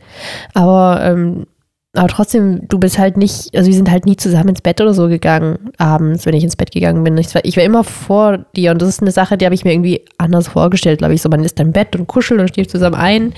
Aber, 0.54 1.02
ähm, 1.04 1.46
aber 1.94 2.08
trotzdem, 2.08 2.68
du 2.70 2.80
bist 2.80 2.98
halt 2.98 3.18
nicht, 3.18 3.56
also 3.56 3.68
wir 3.68 3.76
sind 3.76 3.92
halt 3.92 4.06
nie 4.06 4.16
zusammen 4.16 4.50
ins 4.50 4.62
Bett 4.62 4.80
oder 4.80 4.94
so 4.94 5.10
gegangen, 5.10 5.72
abends, 5.78 6.26
wenn 6.26 6.34
ich 6.34 6.44
ins 6.46 6.56
Bett 6.56 6.72
gegangen 6.72 7.04
bin. 7.04 7.18
Ich 7.18 7.36
war, 7.36 7.44
ich 7.44 7.58
war 7.58 7.64
immer 7.64 7.84
vor 7.84 8.46
dir 8.56 8.72
und 8.72 8.82
das 8.82 8.88
ist 8.90 9.02
eine 9.02 9.12
Sache, 9.12 9.38
die 9.38 9.46
habe 9.46 9.54
ich 9.54 9.66
mir 9.66 9.74
irgendwie 9.74 10.02
anders 10.18 10.48
vorgestellt, 10.48 11.00
glaube 11.00 11.14
ich. 11.14 11.22
So, 11.22 11.28
man 11.28 11.44
ist 11.44 11.60
im 11.60 11.74
Bett 11.74 11.96
und 11.96 12.08
kuschelt 12.08 12.40
und 12.40 12.48
schläft 12.54 12.72
zusammen 12.72 12.96
ein. 12.96 13.34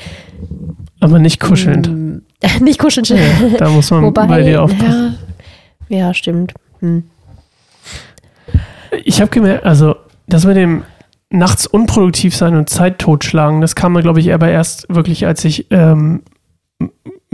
Aber 1.00 1.18
nicht 1.18 1.40
kuschelnd. 1.40 1.90
Mm, 1.90 2.18
nicht 2.64 2.80
kuschelnd. 2.80 3.10
Ja, 3.10 3.18
da 3.58 3.70
muss 3.70 3.90
man 3.90 4.04
Wobei, 4.04 4.28
bei 4.28 4.44
dir 4.44 4.62
aufpassen. 4.62 5.18
Ja, 5.90 5.98
ja 5.98 6.14
stimmt. 6.14 6.54
Hm. 6.82 7.04
Ich 9.04 9.20
habe 9.20 9.30
gemerkt, 9.32 9.66
also 9.66 9.96
das 10.28 10.46
mit 10.46 10.58
dem 10.58 10.84
nachts 11.30 11.68
unproduktiv 11.68 12.36
sein 12.36 12.56
und 12.56 12.70
Zeit 12.70 13.00
totschlagen, 13.00 13.62
das 13.62 13.76
kam 13.76 13.94
mir, 13.94 14.02
glaube 14.02 14.20
ich, 14.20 14.34
aber 14.34 14.50
erst 14.50 14.86
wirklich, 14.90 15.26
als 15.26 15.44
ich, 15.46 15.68
ähm, 15.72 16.22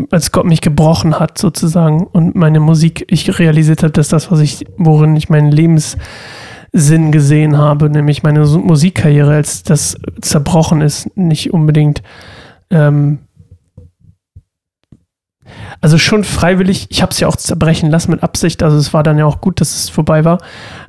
als 0.10 0.32
Gott 0.32 0.46
mich 0.46 0.62
gebrochen 0.62 1.20
hat, 1.20 1.38
sozusagen, 1.38 2.08
und 2.08 2.36
meine 2.36 2.60
Musik, 2.60 3.06
ich 3.10 3.38
realisiert 3.40 3.84
habe, 3.84 3.92
dass 3.92 4.08
das, 4.08 4.32
was 4.32 4.40
ich, 4.40 4.66
worin 4.78 5.16
ich 5.16 5.30
meinen 5.30 5.52
Lebenssinn 5.52 7.12
gesehen 7.12 7.58
habe, 7.58 7.90
nämlich 7.90 8.24
meine 8.24 8.46
Musikkarriere, 8.46 9.34
als 9.34 9.64
das 9.64 9.98
zerbrochen 10.22 10.82
ist, 10.82 11.16
nicht 11.16 11.54
unbedingt 11.54 12.02
ähm, 12.70 13.20
also 15.82 15.98
schon 15.98 16.24
freiwillig, 16.24 16.88
ich 16.90 17.02
habe 17.02 17.12
es 17.12 17.20
ja 17.20 17.28
auch 17.28 17.36
zerbrechen 17.36 17.90
lassen 17.90 18.12
mit 18.12 18.22
Absicht, 18.24 18.62
also 18.62 18.78
es 18.78 18.94
war 18.94 19.02
dann 19.02 19.18
ja 19.18 19.26
auch 19.26 19.42
gut, 19.42 19.60
dass 19.62 19.76
es 19.76 19.90
vorbei 19.90 20.24
war. 20.24 20.38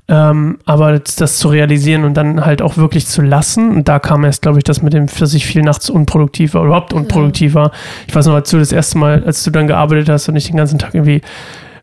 Ähm, 0.08 0.58
aber 0.66 0.98
das, 0.98 1.16
das 1.16 1.38
zu 1.38 1.48
realisieren 1.48 2.04
und 2.04 2.14
dann 2.14 2.44
halt 2.44 2.60
auch 2.60 2.76
wirklich 2.76 3.06
zu 3.06 3.22
lassen, 3.22 3.70
und 3.70 3.88
da 3.88 3.98
kam 3.98 4.24
erst, 4.24 4.42
glaube 4.42 4.58
ich, 4.58 4.64
das 4.64 4.82
mit 4.82 4.92
dem, 4.92 5.06
dass 5.06 5.32
ich 5.32 5.46
viel 5.46 5.62
nachts 5.62 5.88
unproduktiv 5.88 6.54
war, 6.54 6.64
überhaupt 6.64 6.92
unproduktiv 6.92 7.54
war. 7.54 7.70
Ich 8.06 8.14
weiß 8.14 8.26
noch, 8.26 8.34
als 8.34 8.50
du 8.50 8.58
das 8.58 8.70
erste 8.72 8.98
Mal, 8.98 9.22
als 9.24 9.42
du 9.44 9.50
dann 9.50 9.66
gearbeitet 9.66 10.08
hast 10.10 10.28
und 10.28 10.36
ich 10.36 10.48
den 10.48 10.56
ganzen 10.58 10.78
Tag 10.78 10.94
irgendwie, 10.94 11.22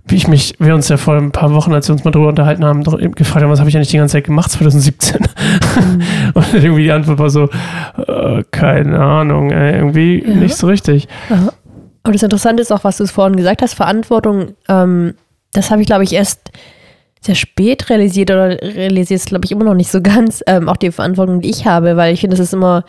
wie 0.06 0.16
ich 0.16 0.28
mich, 0.28 0.56
wir 0.60 0.74
uns 0.74 0.90
ja 0.90 0.98
vor 0.98 1.16
ein 1.16 1.32
paar 1.32 1.54
Wochen, 1.54 1.72
als 1.74 1.88
wir 1.88 1.94
uns 1.94 2.04
mal 2.04 2.10
drüber 2.12 2.30
unterhalten 2.30 2.66
haben, 2.66 2.84
gefragt 2.84 3.44
haben, 3.44 3.52
was 3.52 3.60
habe 3.60 3.70
ich 3.70 3.76
eigentlich 3.76 3.90
die 3.90 3.98
ganze 3.98 4.14
Zeit 4.14 4.24
gemacht, 4.26 4.52
2017? 4.52 5.20
und 6.34 6.54
irgendwie 6.54 6.84
die 6.84 6.92
Antwort 6.92 7.20
war 7.20 7.30
so, 7.30 7.50
äh, 8.08 8.44
keine 8.50 9.00
Ahnung, 9.00 9.52
ey, 9.52 9.76
irgendwie 9.76 10.24
Ja. 10.26 10.34
nicht 10.36 10.56
so 10.56 10.68
richtig. 10.68 11.08
Aha. 11.30 11.52
Und 12.04 12.16
das 12.16 12.24
Interessante 12.24 12.62
ist 12.62 12.72
auch, 12.72 12.84
was 12.84 12.98
du 12.98 13.06
vorhin 13.06 13.36
gesagt 13.36 13.62
hast, 13.62 13.74
Verantwortung, 13.74 14.56
ähm, 14.68 15.16
das 15.54 15.72
habe 15.72 15.82
ich, 15.82 15.88
glaube 15.88 16.04
ich, 16.04 16.14
erst 16.14 16.52
sehr 17.22 17.36
spät 17.36 17.90
realisiert 17.90 18.32
oder 18.32 18.62
realisiert 18.62 19.20
es, 19.20 19.26
glaube 19.26 19.46
ich, 19.46 19.52
immer 19.52 19.66
noch 19.66 19.74
nicht 19.74 19.92
so 19.92 20.02
ganz, 20.04 20.44
ähm, 20.48 20.70
auch 20.70 20.78
die 20.78 20.92
Verantwortung, 20.92 21.42
die 21.42 21.50
ich 21.50 21.66
habe, 21.66 21.98
weil 21.98 22.14
ich 22.14 22.22
finde, 22.22 22.36
es 22.36 22.40
ist 22.40 22.54
immer 22.54 22.86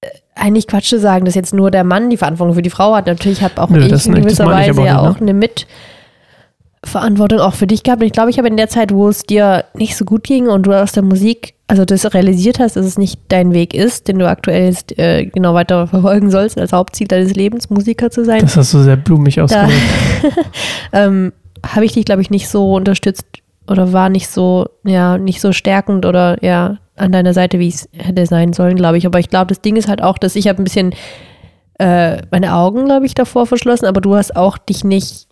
äh, 0.00 0.08
eigentlich 0.34 0.66
Quatsch 0.66 0.88
zu 0.88 1.00
sagen, 1.00 1.24
dass 1.24 1.34
jetzt 1.34 1.54
nur 1.54 1.70
der 1.70 1.84
Mann 1.84 2.10
die 2.10 2.16
Verantwortung 2.16 2.54
für 2.54 2.62
die 2.62 2.70
Frau 2.70 2.94
hat. 2.94 3.06
Natürlich 3.06 3.42
habe 3.42 3.60
auch 3.62 3.70
Nö, 3.70 3.80
ich 3.80 3.88
das 3.88 4.06
in 4.06 4.14
das 4.14 4.22
gewisser 4.22 4.46
Weise 4.46 4.82
ja 4.82 5.02
nicht, 5.02 5.16
auch 5.16 5.20
eine 5.20 5.34
Mitverantwortung 6.82 7.40
auch 7.40 7.54
für 7.54 7.66
dich 7.66 7.82
gehabt. 7.82 8.00
Und 8.00 8.06
ich 8.06 8.12
glaube, 8.12 8.30
ich 8.30 8.38
habe 8.38 8.48
in 8.48 8.56
der 8.56 8.68
Zeit, 8.68 8.92
wo 8.92 9.08
es 9.08 9.22
dir 9.22 9.64
nicht 9.74 9.96
so 9.96 10.04
gut 10.04 10.24
ging 10.24 10.48
und 10.48 10.64
du 10.64 10.72
aus 10.72 10.92
der 10.92 11.02
Musik, 11.02 11.54
also 11.66 11.84
das 11.84 12.12
realisiert 12.14 12.58
hast, 12.58 12.76
dass 12.76 12.86
es 12.86 12.98
nicht 12.98 13.20
dein 13.28 13.52
Weg 13.52 13.74
ist, 13.74 14.08
den 14.08 14.18
du 14.18 14.28
aktuell 14.28 14.66
jetzt, 14.66 14.98
äh, 14.98 15.26
genau 15.26 15.54
weiter 15.54 15.86
verfolgen 15.86 16.30
sollst, 16.30 16.58
als 16.58 16.72
Hauptziel 16.72 17.08
deines 17.08 17.34
Lebens, 17.34 17.70
Musiker 17.70 18.10
zu 18.10 18.24
sein 18.24 18.40
Das 18.40 18.56
hast 18.56 18.72
du 18.74 18.78
sehr 18.78 18.96
blumig 18.96 19.40
ausgedrückt. 19.40 19.72
ähm, 20.92 21.32
habe 21.66 21.84
ich 21.84 21.92
dich, 21.92 22.04
glaube 22.04 22.22
ich, 22.22 22.30
nicht 22.30 22.48
so 22.48 22.74
unterstützt 22.74 23.26
oder 23.66 23.92
war 23.92 24.08
nicht 24.08 24.28
so, 24.28 24.66
ja, 24.84 25.18
nicht 25.18 25.40
so 25.40 25.52
stärkend 25.52 26.06
oder 26.06 26.42
ja, 26.42 26.78
an 26.96 27.12
deiner 27.12 27.34
Seite, 27.34 27.58
wie 27.58 27.68
es 27.68 27.88
hätte 27.92 28.26
sein 28.26 28.52
sollen, 28.52 28.76
glaube 28.76 28.98
ich. 28.98 29.06
Aber 29.06 29.18
ich 29.18 29.28
glaube, 29.28 29.48
das 29.48 29.60
Ding 29.60 29.76
ist 29.76 29.88
halt 29.88 30.02
auch, 30.02 30.18
dass 30.18 30.36
ich 30.36 30.48
habe 30.48 30.62
ein 30.62 30.64
bisschen 30.64 30.94
äh, 31.78 32.22
meine 32.30 32.54
Augen, 32.54 32.86
glaube 32.86 33.06
ich, 33.06 33.14
davor 33.14 33.46
verschlossen, 33.46 33.86
aber 33.86 34.00
du 34.00 34.14
hast 34.14 34.34
auch 34.36 34.58
dich 34.58 34.84
nicht 34.84 35.27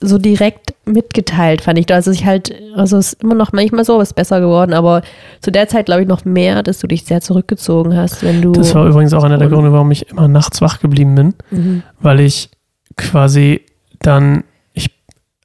so 0.00 0.18
direkt 0.18 0.74
mitgeteilt, 0.86 1.60
fand 1.62 1.78
ich. 1.78 1.92
Also 1.92 2.10
ich 2.10 2.24
halt, 2.24 2.54
also 2.76 2.96
es 2.98 3.14
ist 3.14 3.22
immer 3.22 3.34
noch 3.34 3.52
manchmal 3.52 3.84
so, 3.84 4.00
ist 4.00 4.14
besser 4.14 4.40
geworden, 4.40 4.72
aber 4.72 5.02
zu 5.40 5.50
der 5.50 5.68
Zeit 5.68 5.86
glaube 5.86 6.02
ich 6.02 6.08
noch 6.08 6.24
mehr, 6.24 6.62
dass 6.62 6.78
du 6.78 6.86
dich 6.86 7.04
sehr 7.04 7.20
zurückgezogen 7.20 7.96
hast, 7.96 8.22
wenn 8.22 8.40
du. 8.42 8.52
Das 8.52 8.74
war 8.74 8.86
übrigens 8.86 9.12
auch 9.12 9.24
einer 9.24 9.38
der 9.38 9.48
Gründe, 9.48 9.72
warum 9.72 9.90
ich 9.90 10.08
immer 10.10 10.28
nachts 10.28 10.60
wach 10.60 10.80
geblieben 10.80 11.14
bin, 11.14 11.34
Mhm. 11.50 11.82
weil 12.00 12.20
ich 12.20 12.50
quasi 12.96 13.62
dann, 14.00 14.44
ich, 14.72 14.90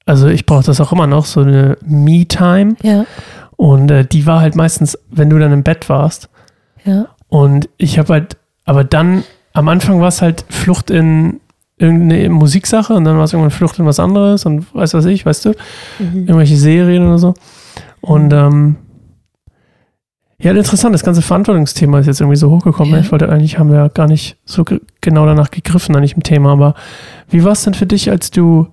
also 0.05 0.27
ich 0.27 0.45
brauche 0.45 0.63
das 0.63 0.79
auch 0.81 0.91
immer 0.91 1.07
noch, 1.07 1.25
so 1.25 1.41
eine 1.41 1.77
Me-Time. 1.85 2.75
Ja, 2.83 3.05
Und 3.55 3.89
äh, 3.91 4.05
die 4.05 4.25
war 4.25 4.41
halt 4.41 4.55
meistens, 4.55 4.97
wenn 5.09 5.29
du 5.29 5.39
dann 5.39 5.51
im 5.51 5.63
Bett 5.63 5.89
warst. 5.89 6.29
ja. 6.85 7.07
Und 7.29 7.67
ich 7.77 7.97
habe 7.97 8.13
halt, 8.13 8.37
aber 8.65 8.83
dann, 8.83 9.23
am 9.53 9.67
Anfang 9.67 9.99
war 9.99 10.09
es 10.09 10.21
halt 10.21 10.45
Flucht 10.49 10.91
in 10.91 11.39
irgendeine 11.77 12.29
Musiksache 12.29 12.93
und 12.93 13.03
dann 13.03 13.17
war 13.17 13.23
es 13.23 13.33
irgendwann 13.33 13.51
Flucht 13.51 13.79
in 13.79 13.85
was 13.85 13.99
anderes 13.99 14.45
und 14.45 14.73
weiß 14.75 14.93
was 14.93 15.05
ich, 15.05 15.25
weißt 15.25 15.45
du, 15.45 15.49
Mhm. 15.99 16.19
irgendwelche 16.27 16.55
Serien 16.57 17.05
oder 17.07 17.17
so. 17.17 17.33
Und 18.01 18.31
ähm, 18.33 18.75
ja, 20.39 20.51
interessant, 20.51 20.93
das 20.93 21.03
ganze 21.03 21.21
Verantwortungsthema 21.21 21.99
ist 21.99 22.07
jetzt 22.07 22.19
irgendwie 22.21 22.35
so 22.37 22.49
hochgekommen. 22.51 22.93
Ja. 22.93 22.99
Ich 22.99 23.11
wollte 23.11 23.29
eigentlich, 23.29 23.57
haben 23.59 23.69
wir 23.69 23.77
ja 23.77 23.87
gar 23.87 24.07
nicht 24.07 24.37
so 24.45 24.63
ge- 24.65 24.81
genau 25.01 25.25
danach 25.25 25.51
gegriffen, 25.51 25.95
eigentlich 25.95 26.15
im 26.15 26.23
Thema, 26.23 26.51
aber 26.51 26.75
wie 27.29 27.43
war 27.43 27.53
es 27.53 27.63
denn 27.63 27.73
für 27.73 27.85
dich, 27.85 28.09
als 28.11 28.29
du, 28.29 28.67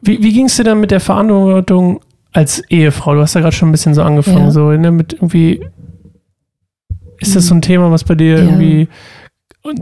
wie, 0.00 0.22
wie 0.22 0.32
ging 0.32 0.46
es 0.46 0.56
dir 0.56 0.64
dann 0.64 0.80
mit 0.80 0.90
der 0.90 1.00
Verantwortung 1.00 2.00
als 2.32 2.60
Ehefrau? 2.70 3.14
Du 3.14 3.20
hast 3.20 3.34
ja 3.34 3.40
gerade 3.40 3.54
schon 3.54 3.68
ein 3.68 3.72
bisschen 3.72 3.94
so 3.94 4.02
angefangen, 4.02 4.46
Ja. 4.46 4.50
so 4.50 4.70
ne, 4.72 4.90
mit 4.90 5.12
irgendwie, 5.12 5.60
ist 7.20 7.36
das 7.36 7.46
so 7.46 7.54
ein 7.54 7.62
Thema, 7.62 7.90
was 7.90 8.04
bei 8.04 8.14
dir 8.14 8.38
Ja. 8.38 8.44
irgendwie 8.44 8.88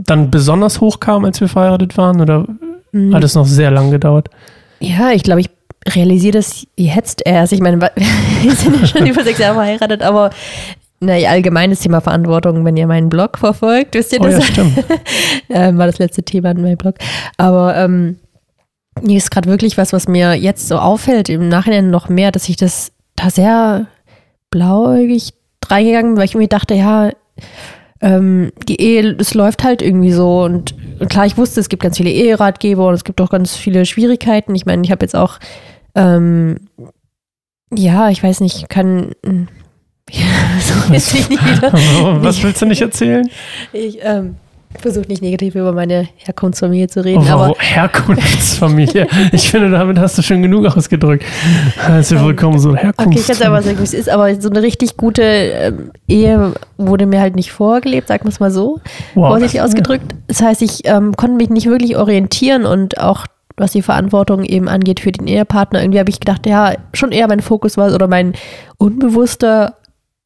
dann 0.05 0.29
besonders 0.31 0.81
hochkam, 0.81 1.25
als 1.25 1.39
wir 1.41 1.47
verheiratet 1.47 1.97
waren 1.97 2.21
oder 2.21 2.45
Mhm. 2.93 3.13
hat 3.13 3.23
es 3.23 3.35
noch 3.35 3.45
sehr 3.45 3.69
lang 3.69 3.91
gedauert? 3.91 4.29
Ja, 4.79 5.11
ich 5.11 5.23
glaube, 5.23 5.41
ich 5.41 5.49
realisiere 5.93 6.37
das 6.37 6.65
jetzt 6.77 7.21
erst. 7.25 7.51
Ich 7.53 7.59
meine, 7.59 7.79
wir 8.41 8.55
sind 8.55 8.79
ja 8.79 8.87
schon 8.87 9.05
über 9.05 9.23
sechs 9.23 9.39
Jahre 9.39 9.55
verheiratet, 9.55 10.01
aber 10.01 10.29
na, 10.99 11.13
allgemeines 11.13 11.81
Thema 11.81 11.99
Verantwortung, 12.01 12.63
wenn 12.65 12.77
ihr 12.77 12.87
meinen 12.87 13.09
Blog 13.09 13.37
verfolgt, 13.37 13.93
wisst 13.95 14.13
ihr 14.13 14.21
Oh 14.21 14.23
das? 14.23 14.35
ja, 14.35 14.41
stimmt. 14.41 14.83
ähm, 15.49 15.77
war 15.77 15.85
das 15.85 15.99
letzte 15.99 16.23
Thema 16.23 16.51
in 16.51 16.61
meinem 16.61 16.77
Blog. 16.77 16.95
Aber 17.37 17.75
ähm, 17.75 18.17
mir 19.01 19.17
ist 19.17 19.29
gerade 19.29 19.49
wirklich 19.49 19.77
was, 19.77 19.93
was 19.93 20.07
mir 20.07 20.33
jetzt 20.33 20.67
so 20.67 20.77
auffällt, 20.79 21.29
im 21.29 21.49
Nachhinein 21.49 21.89
noch 21.91 22.09
mehr, 22.09 22.31
dass 22.31 22.49
ich 22.49 22.55
das 22.55 22.91
da 23.15 23.29
sehr 23.29 23.85
blauäugig 24.49 25.33
reingegangen 25.67 26.13
bin, 26.13 26.17
weil 26.17 26.25
ich 26.25 26.35
mir 26.35 26.47
dachte, 26.47 26.73
ja, 26.73 27.11
ähm, 28.01 28.51
die 28.67 28.79
Ehe, 28.81 29.15
es 29.19 29.33
läuft 29.33 29.63
halt 29.63 29.81
irgendwie 29.81 30.11
so 30.11 30.43
und, 30.43 30.75
und 30.99 31.09
klar, 31.09 31.25
ich 31.25 31.37
wusste, 31.37 31.59
es 31.59 31.69
gibt 31.69 31.83
ganz 31.83 31.97
viele 31.97 32.11
Eheratgeber 32.11 32.87
und 32.87 32.93
es 32.93 33.03
gibt 33.03 33.19
auch 33.21 33.29
ganz 33.29 33.55
viele 33.55 33.85
Schwierigkeiten. 33.85 34.55
Ich 34.55 34.65
meine, 34.65 34.83
ich 34.83 34.91
habe 34.91 35.03
jetzt 35.03 35.15
auch, 35.15 35.39
ähm, 35.95 36.57
ja, 37.73 38.09
ich 38.09 38.23
weiß 38.23 38.39
nicht, 38.41 38.69
kann, 38.69 39.11
so 39.23 40.93
jetzt 40.93 41.13
nicht 41.13 41.29
wieder. 41.31 41.73
was 42.21 42.41
willst 42.43 42.61
du 42.61 42.65
nicht 42.65 42.81
erzählen? 42.81 43.29
Ich 43.73 43.99
ähm, 44.01 44.35
versuche 44.79 45.07
nicht 45.07 45.21
negativ 45.21 45.55
über 45.55 45.71
meine 45.71 46.07
Herkunftsfamilie 46.17 46.87
zu 46.87 46.99
Oh, 46.99 47.03
reden, 47.03 47.25
warum? 47.27 47.51
aber 47.51 47.55
Herkunftsfamilie. 47.59 49.07
Ich 49.31 49.49
finde, 49.49 49.69
damit 49.69 49.97
hast 49.99 50.17
du 50.17 50.21
schon 50.21 50.41
genug 50.41 50.65
ausgedrückt. 50.65 51.23
Herzlich 51.77 52.21
willkommen, 52.23 52.59
so 52.59 52.69
okay, 52.69 52.77
ich 52.77 52.81
kann 52.97 53.11
Herkunftsfamilie. 53.11 53.33
es 53.33 53.41
aber 53.41 53.61
sagen, 53.61 53.79
wie 53.79 53.83
es 53.83 53.93
ist, 53.93 54.09
aber 54.09 54.35
so 54.39 54.49
eine 54.49 54.61
richtig 54.61 54.97
gute 54.97 55.21
ähm, 55.23 55.91
Ehe 56.07 56.53
wurde 56.77 57.05
mir 57.05 57.21
halt 57.21 57.35
nicht 57.35 57.51
vorgelebt, 57.51 58.07
sagen 58.07 58.25
wir 58.25 58.29
es 58.29 58.39
mal 58.39 58.51
so, 58.51 58.79
wow. 59.15 59.29
vorsichtig 59.29 59.61
ausgedrückt. 59.61 60.13
Das 60.27 60.41
heißt, 60.41 60.61
ich 60.61 60.81
ähm, 60.85 61.15
konnte 61.15 61.37
mich 61.37 61.49
nicht 61.49 61.67
wirklich 61.67 61.97
orientieren 61.97 62.65
und 62.65 62.99
auch 62.99 63.25
was 63.59 63.71
die 63.71 63.81
Verantwortung 63.81 64.43
eben 64.43 64.67
angeht 64.69 64.99
für 64.99 65.11
den 65.11 65.27
Ehepartner, 65.27 65.81
irgendwie 65.81 65.99
habe 65.99 66.11
ich 66.11 66.19
gedacht, 66.19 66.45
ja, 66.45 66.73
schon 66.93 67.11
eher 67.11 67.27
mein 67.27 67.41
Fokus 67.41 67.75
war 67.75 67.91
oder 67.93 68.07
mein 68.07 68.33
unbewusster 68.77 69.75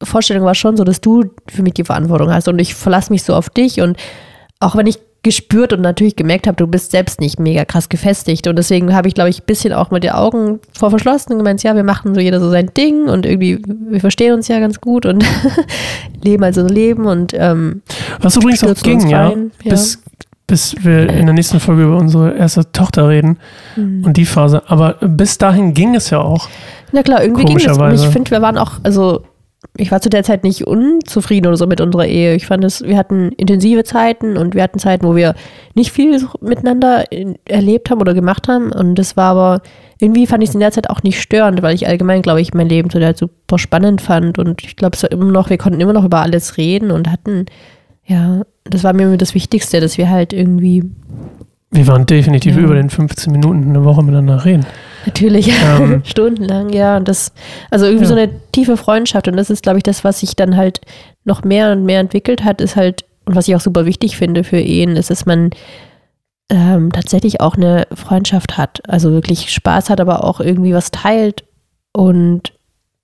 Vorstellung 0.02 0.44
war 0.44 0.54
schon 0.54 0.76
so, 0.76 0.84
dass 0.84 1.00
du 1.00 1.24
für 1.48 1.62
mich 1.62 1.74
die 1.74 1.84
Verantwortung 1.84 2.32
hast 2.32 2.48
und 2.48 2.58
ich 2.58 2.74
verlasse 2.74 3.12
mich 3.12 3.22
so 3.22 3.34
auf 3.34 3.48
dich 3.48 3.80
und 3.80 3.96
auch 4.62 4.76
wenn 4.76 4.86
ich 4.86 4.98
gespürt 5.24 5.72
und 5.72 5.80
natürlich 5.82 6.16
gemerkt 6.16 6.48
habe, 6.48 6.56
du 6.56 6.66
bist 6.66 6.90
selbst 6.90 7.20
nicht 7.20 7.38
mega 7.38 7.64
krass 7.64 7.88
gefestigt 7.88 8.48
und 8.48 8.56
deswegen 8.56 8.92
habe 8.92 9.06
ich, 9.06 9.14
glaube 9.14 9.30
ich, 9.30 9.40
ein 9.40 9.46
bisschen 9.46 9.72
auch 9.72 9.92
mit 9.92 10.02
den 10.02 10.10
Augen 10.10 10.58
vor 10.76 10.90
verschlossen 10.90 11.32
und 11.32 11.38
gemeint, 11.38 11.62
ja, 11.62 11.76
wir 11.76 11.84
machen 11.84 12.12
so 12.14 12.20
jeder 12.20 12.40
so 12.40 12.50
sein 12.50 12.70
Ding 12.76 13.04
und 13.08 13.24
irgendwie, 13.24 13.62
wir 13.88 14.00
verstehen 14.00 14.34
uns 14.34 14.48
ja 14.48 14.58
ganz 14.58 14.80
gut 14.80 15.06
und 15.06 15.24
leben 16.24 16.42
also 16.42 16.62
ein 16.62 16.68
Leben 16.68 17.06
und 17.06 17.34
ähm, 17.36 17.82
Was 18.20 18.36
übrigens 18.36 18.64
auch 18.64 18.74
ging, 18.82 19.08
ja, 19.08 19.28
rein, 19.28 19.52
ja. 19.62 19.70
bis, 19.70 20.02
bis 20.48 20.74
wir 20.80 21.08
in 21.08 21.26
der 21.26 21.34
nächsten 21.34 21.60
Folge 21.60 21.84
über 21.84 21.98
unsere 21.98 22.36
erste 22.36 22.70
Tochter 22.72 23.08
reden 23.08 23.38
Mhm. 23.76 24.04
und 24.04 24.16
die 24.16 24.26
Phase. 24.26 24.62
Aber 24.66 24.94
bis 25.00 25.38
dahin 25.38 25.72
ging 25.72 25.94
es 25.94 26.10
ja 26.10 26.20
auch. 26.20 26.48
Na 26.90 27.02
klar, 27.02 27.22
irgendwie 27.22 27.44
ging 27.44 27.56
es. 27.56 27.66
Und 27.78 27.94
ich 27.94 28.06
finde, 28.08 28.30
wir 28.32 28.42
waren 28.42 28.58
auch, 28.58 28.72
also 28.82 29.22
ich 29.76 29.90
war 29.90 30.00
zu 30.00 30.10
der 30.10 30.22
Zeit 30.24 30.44
nicht 30.44 30.66
unzufrieden 30.66 31.46
oder 31.46 31.56
so 31.56 31.66
mit 31.66 31.80
unserer 31.80 32.06
Ehe. 32.06 32.34
Ich 32.34 32.46
fand 32.46 32.64
es, 32.64 32.82
wir 32.82 32.96
hatten 32.96 33.30
intensive 33.36 33.84
Zeiten 33.84 34.36
und 34.36 34.54
wir 34.54 34.62
hatten 34.62 34.78
Zeiten, 34.78 35.06
wo 35.06 35.16
wir 35.16 35.34
nicht 35.74 35.92
viel 35.92 36.20
miteinander 36.40 37.10
in, 37.10 37.36
erlebt 37.46 37.90
haben 37.90 38.00
oder 38.00 38.12
gemacht 38.12 38.48
haben. 38.48 38.72
Und 38.72 38.96
das 38.96 39.16
war 39.16 39.30
aber, 39.30 39.62
irgendwie 39.98 40.26
fand 40.26 40.42
ich 40.42 40.50
es 40.50 40.54
in 40.54 40.60
der 40.60 40.72
Zeit 40.72 40.90
auch 40.90 41.02
nicht 41.02 41.20
störend, 41.20 41.62
weil 41.62 41.74
ich 41.74 41.86
allgemein, 41.86 42.22
glaube 42.22 42.40
ich, 42.40 42.52
mein 42.54 42.68
Leben 42.68 42.90
zu 42.90 42.98
der 42.98 43.10
Zeit 43.10 43.18
super 43.18 43.58
spannend 43.58 44.00
fand. 44.02 44.38
Und 44.38 44.62
ich 44.64 44.76
glaube, 44.76 44.96
es 44.96 45.02
war 45.04 45.12
immer 45.12 45.30
noch, 45.30 45.48
wir 45.48 45.58
konnten 45.58 45.80
immer 45.80 45.92
noch 45.92 46.04
über 46.04 46.20
alles 46.20 46.56
reden 46.56 46.90
und 46.90 47.10
hatten, 47.10 47.46
ja, 48.04 48.42
das 48.64 48.84
war 48.84 48.92
mir 48.92 49.16
das 49.16 49.34
Wichtigste, 49.34 49.80
dass 49.80 49.96
wir 49.96 50.10
halt 50.10 50.32
irgendwie, 50.32 50.84
Wir 51.70 51.86
waren 51.86 52.04
definitiv 52.04 52.56
Ja. 52.56 52.62
über 52.62 52.74
den 52.74 52.90
15 52.90 53.32
Minuten 53.32 53.68
eine 53.70 53.84
Woche 53.84 54.02
miteinander 54.02 54.44
reden. 54.44 54.66
Natürlich, 55.06 55.48
Ähm. 55.48 56.02
stundenlang, 56.04 56.70
ja. 56.70 56.96
Und 56.96 57.08
das, 57.08 57.32
also 57.70 57.86
irgendwie 57.86 58.04
Ja. 58.04 58.08
so 58.08 58.14
eine 58.14 58.30
tiefe 58.52 58.76
Freundschaft. 58.76 59.28
Und 59.28 59.36
das 59.36 59.50
ist, 59.50 59.62
glaube 59.62 59.78
ich, 59.78 59.82
das, 59.82 60.04
was 60.04 60.20
sich 60.20 60.36
dann 60.36 60.56
halt 60.56 60.80
noch 61.24 61.42
mehr 61.44 61.72
und 61.72 61.84
mehr 61.84 62.00
entwickelt 62.00 62.44
hat, 62.44 62.60
ist 62.60 62.76
halt, 62.76 63.04
und 63.24 63.34
was 63.36 63.48
ich 63.48 63.56
auch 63.56 63.60
super 63.60 63.86
wichtig 63.86 64.16
finde 64.16 64.44
für 64.44 64.58
Ehen, 64.60 64.96
ist, 64.96 65.10
dass 65.10 65.26
man 65.26 65.50
ähm, 66.50 66.92
tatsächlich 66.92 67.40
auch 67.40 67.56
eine 67.56 67.86
Freundschaft 67.94 68.58
hat. 68.58 68.80
Also 68.88 69.12
wirklich 69.12 69.52
Spaß 69.52 69.90
hat, 69.90 70.00
aber 70.00 70.24
auch 70.24 70.40
irgendwie 70.40 70.74
was 70.74 70.90
teilt 70.90 71.44
und 71.92 72.52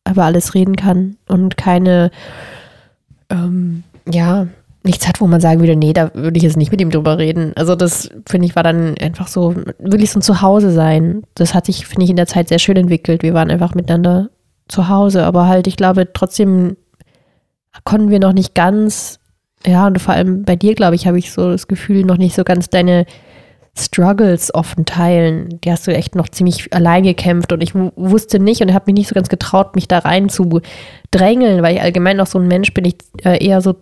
über 0.09 0.25
alles 0.25 0.55
reden 0.55 0.77
kann 0.77 1.17
und 1.29 1.57
keine, 1.57 2.11
ähm, 3.31 3.85
ja, 4.11 4.47
nichts 4.85 5.09
hat, 5.09 5.21
wo 5.21 5.27
man 5.27 5.41
sagen 5.41 5.61
würde, 5.61 5.77
nee, 5.77 5.93
da 5.93 6.11
würde 6.15 6.37
ich 6.37 6.43
jetzt 6.45 6.57
nicht 6.57 6.71
mit 6.71 6.81
ihm 6.81 6.91
drüber 6.91 7.19
reden. 7.19 7.53
Also 7.57 7.75
das, 7.75 8.11
finde 8.29 8.47
ich, 8.47 8.57
war 8.57 8.63
dann 8.63 8.97
einfach 8.99 9.29
so, 9.29 9.55
wirklich 9.79 10.11
so 10.11 10.19
ein 10.19 10.23
Zuhause 10.23 10.71
sein. 10.71 11.23
Das 11.35 11.55
hat 11.55 11.67
sich, 11.67 11.87
finde 11.87 12.05
ich, 12.05 12.11
in 12.11 12.17
der 12.17 12.27
Zeit 12.27 12.49
sehr 12.49 12.59
schön 12.59 12.77
entwickelt. 12.77 13.23
Wir 13.23 13.35
waren 13.35 13.51
einfach 13.51 13.75
miteinander 13.75 14.31
zu 14.69 14.89
Hause, 14.89 15.25
aber 15.25 15.49
halt, 15.49 15.67
ich 15.67 15.77
glaube, 15.77 16.13
trotzdem 16.13 16.77
konnten 17.85 18.11
wir 18.11 18.21
noch 18.21 18.33
nicht 18.33 18.55
ganz, 18.55 19.19
ja, 19.67 19.87
und 19.87 20.01
vor 20.01 20.15
allem 20.15 20.45
bei 20.45 20.57
dir, 20.57 20.75
glaube 20.75 20.95
ich, 20.95 21.07
habe 21.07 21.19
ich 21.19 21.33
so 21.33 21.51
das 21.51 21.69
Gefühl, 21.69 22.05
noch 22.05 22.17
nicht 22.17 22.35
so 22.35 22.45
ganz 22.45 22.71
deine 22.71 23.07
Struggles 23.77 24.53
offen 24.55 24.85
teilen. 24.85 25.61
Die 25.63 25.71
hast 25.71 25.87
du 25.87 25.95
echt 25.95 26.15
noch 26.15 26.29
ziemlich 26.29 26.73
allein 26.75 27.05
gekämpft 27.05 27.53
und 27.53 27.63
ich 27.63 27.75
wu- 27.75 27.93
wusste 27.97 28.41
nicht 28.41 28.61
und 28.61 28.75
habe 28.75 28.85
mich 28.87 28.95
nicht 28.95 29.09
so 29.09 29.15
ganz 29.15 29.29
getraut, 29.29 29.75
mich 29.77 29.87
da 29.87 29.99
rein 30.01 30.29
zu 30.29 30.61
drängeln, 31.11 31.63
weil 31.63 31.77
ich 31.77 31.83
allgemein 31.83 32.17
noch 32.17 32.27
so 32.27 32.39
ein 32.39 32.49
Mensch 32.49 32.75
bin, 32.75 32.85
ich 32.85 32.97
äh, 33.25 33.45
eher 33.45 33.61
so 33.61 33.77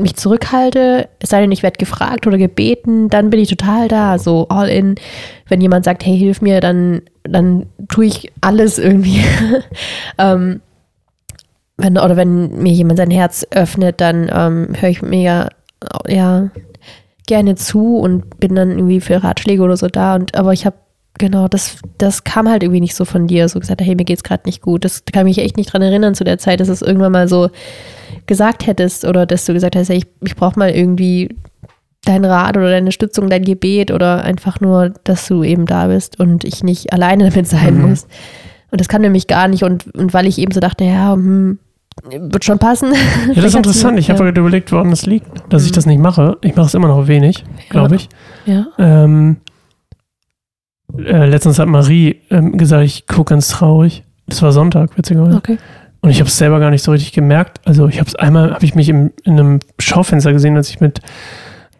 mich 0.00 0.16
zurückhalte, 0.16 1.08
es 1.20 1.30
sei 1.30 1.40
denn, 1.40 1.52
ich 1.52 1.62
werde 1.62 1.78
gefragt 1.78 2.26
oder 2.26 2.38
gebeten, 2.38 3.08
dann 3.08 3.30
bin 3.30 3.40
ich 3.40 3.48
total 3.48 3.88
da, 3.88 4.18
so 4.18 4.48
all 4.48 4.68
in. 4.68 4.94
Wenn 5.48 5.60
jemand 5.60 5.84
sagt, 5.84 6.04
hey, 6.04 6.16
hilf 6.16 6.40
mir, 6.40 6.60
dann, 6.60 7.02
dann 7.24 7.66
tue 7.88 8.06
ich 8.06 8.32
alles 8.40 8.78
irgendwie. 8.78 9.22
ähm, 10.18 10.60
wenn, 11.76 11.98
oder 11.98 12.16
wenn 12.16 12.62
mir 12.62 12.72
jemand 12.72 12.98
sein 12.98 13.10
Herz 13.10 13.46
öffnet, 13.50 14.00
dann 14.00 14.30
ähm, 14.32 14.68
höre 14.78 14.90
ich 14.90 15.02
mega, 15.02 15.48
ja, 16.06 16.50
gerne 17.26 17.54
zu 17.54 17.96
und 17.96 18.40
bin 18.40 18.54
dann 18.54 18.70
irgendwie 18.70 19.00
für 19.00 19.22
Ratschläge 19.22 19.62
oder 19.62 19.76
so 19.76 19.86
da. 19.86 20.16
Und 20.16 20.34
aber 20.34 20.52
ich 20.52 20.66
habe 20.66 20.76
genau 21.18 21.48
das, 21.48 21.76
das 21.98 22.24
kam 22.24 22.48
halt 22.48 22.62
irgendwie 22.62 22.80
nicht 22.80 22.96
so 22.96 23.04
von 23.04 23.26
dir, 23.26 23.48
so 23.48 23.60
gesagt, 23.60 23.80
hey, 23.80 23.94
mir 23.94 24.04
geht's 24.04 24.24
gerade 24.24 24.42
nicht 24.46 24.62
gut. 24.62 24.84
Das 24.84 25.04
kann 25.12 25.24
mich 25.24 25.38
echt 25.38 25.56
nicht 25.56 25.72
dran 25.72 25.82
erinnern 25.82 26.14
zu 26.14 26.24
der 26.24 26.38
Zeit, 26.38 26.60
dass 26.60 26.68
es 26.68 26.82
irgendwann 26.82 27.12
mal 27.12 27.28
so 27.28 27.50
gesagt 28.30 28.66
hättest 28.66 29.04
oder 29.04 29.26
dass 29.26 29.44
du 29.44 29.52
gesagt 29.52 29.74
hast, 29.76 29.88
hey, 29.88 29.98
ich, 29.98 30.06
ich 30.24 30.36
brauche 30.36 30.56
mal 30.58 30.70
irgendwie 30.70 31.36
deinen 32.04 32.24
Rat 32.24 32.56
oder 32.56 32.70
deine 32.70 32.92
Stützung, 32.92 33.28
dein 33.28 33.42
Gebet 33.44 33.90
oder 33.90 34.22
einfach 34.24 34.60
nur, 34.60 34.90
dass 35.04 35.26
du 35.26 35.42
eben 35.42 35.66
da 35.66 35.88
bist 35.88 36.18
und 36.20 36.44
ich 36.44 36.62
nicht 36.62 36.92
alleine 36.92 37.28
damit 37.28 37.46
sein 37.48 37.74
Mhm. 37.82 37.88
muss. 37.90 38.06
Und 38.70 38.80
das 38.80 38.88
kann 38.88 39.02
nämlich 39.02 39.26
gar 39.26 39.48
nicht. 39.48 39.64
Und, 39.64 39.92
und 39.94 40.14
weil 40.14 40.26
ich 40.28 40.38
eben 40.38 40.52
so 40.52 40.60
dachte, 40.60 40.84
ja, 40.84 41.12
hm, 41.12 41.58
wird 42.12 42.44
schon 42.44 42.58
passen. 42.60 42.92
Ja, 43.28 43.34
das 43.34 43.44
ist 43.52 43.56
interessant. 43.56 43.98
Ich 43.98 44.08
habe 44.10 44.24
heute 44.24 44.40
überlegt, 44.40 44.70
woran 44.72 44.90
das 44.90 45.06
liegt, 45.06 45.26
dass 45.52 45.64
ich 45.64 45.72
Mhm. 45.72 45.74
das 45.74 45.86
nicht 45.86 45.98
mache. 45.98 46.38
Ich 46.42 46.54
mache 46.54 46.66
es 46.66 46.74
immer 46.74 46.88
noch 46.88 47.08
wenig, 47.08 47.44
glaube 47.68 47.96
ich. 47.96 48.08
Ja. 48.46 48.66
Ähm, 48.78 49.38
äh, 50.98 51.26
letztens 51.26 51.58
hat 51.58 51.68
Marie 51.68 52.20
ähm, 52.30 52.56
gesagt, 52.56 52.84
ich 52.84 53.06
gucke 53.06 53.34
ganz 53.34 53.48
traurig. 53.48 54.04
Das 54.26 54.40
war 54.42 54.52
Sonntag, 54.52 54.96
witzigerweise. 54.96 55.36
Okay. 55.36 55.58
Und 56.02 56.10
ich 56.10 56.18
habe 56.20 56.28
es 56.28 56.38
selber 56.38 56.60
gar 56.60 56.70
nicht 56.70 56.82
so 56.82 56.92
richtig 56.92 57.12
gemerkt. 57.12 57.60
Also 57.66 57.86
ich 57.88 57.98
habe 57.98 58.08
es 58.08 58.14
einmal, 58.16 58.52
habe 58.54 58.64
ich 58.64 58.74
mich 58.74 58.88
im, 58.88 59.12
in 59.24 59.38
einem 59.38 59.60
Schaufenster 59.78 60.32
gesehen, 60.32 60.56
als 60.56 60.70
ich 60.70 60.80
mit 60.80 61.00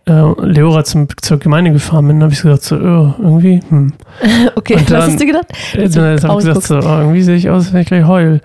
äh, 0.07 0.12
Leora 0.12 0.85
zum, 0.85 1.09
zur 1.23 1.39
Gemeinde 1.39 1.73
gefahren 1.73 2.07
bin, 2.07 2.23
habe 2.23 2.33
ich 2.33 2.43
gesagt, 2.43 2.62
so, 2.62 2.77
oh, 2.77 3.15
irgendwie, 3.19 3.61
hm. 3.69 3.93
Okay, 4.57 4.75
Und 4.75 4.83
was 4.83 4.89
dann- 4.91 5.03
hast 5.12 5.21
du 5.21 5.27
gedacht? 5.27 5.47
Äh, 5.75 5.89
Dann 5.89 6.23
habe 6.23 6.41
ich 6.41 6.47
gesagt, 6.47 6.67
so, 6.67 6.77
oh, 6.79 6.99
irgendwie 7.00 7.23
sehe 7.23 7.37
ich 7.37 7.49
aus, 7.49 7.73
wenn 7.73 7.81
ich 7.83 7.87
gleich 7.89 8.07
heul. 8.07 8.41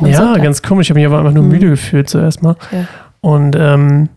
Ja, 0.00 0.16
Sonntag? 0.16 0.42
ganz 0.42 0.62
komisch. 0.62 0.86
Ich 0.86 0.90
habe 0.90 0.98
mich 1.00 1.06
aber 1.06 1.18
einfach 1.18 1.32
nur 1.32 1.44
Mhm. 1.44 1.50
müde 1.50 1.68
gefühlt 1.70 2.08
zuerst 2.08 2.42
mal. 2.42 2.56
Ja. 2.72 2.86
Und 3.20 3.54
ähm, 3.56 4.08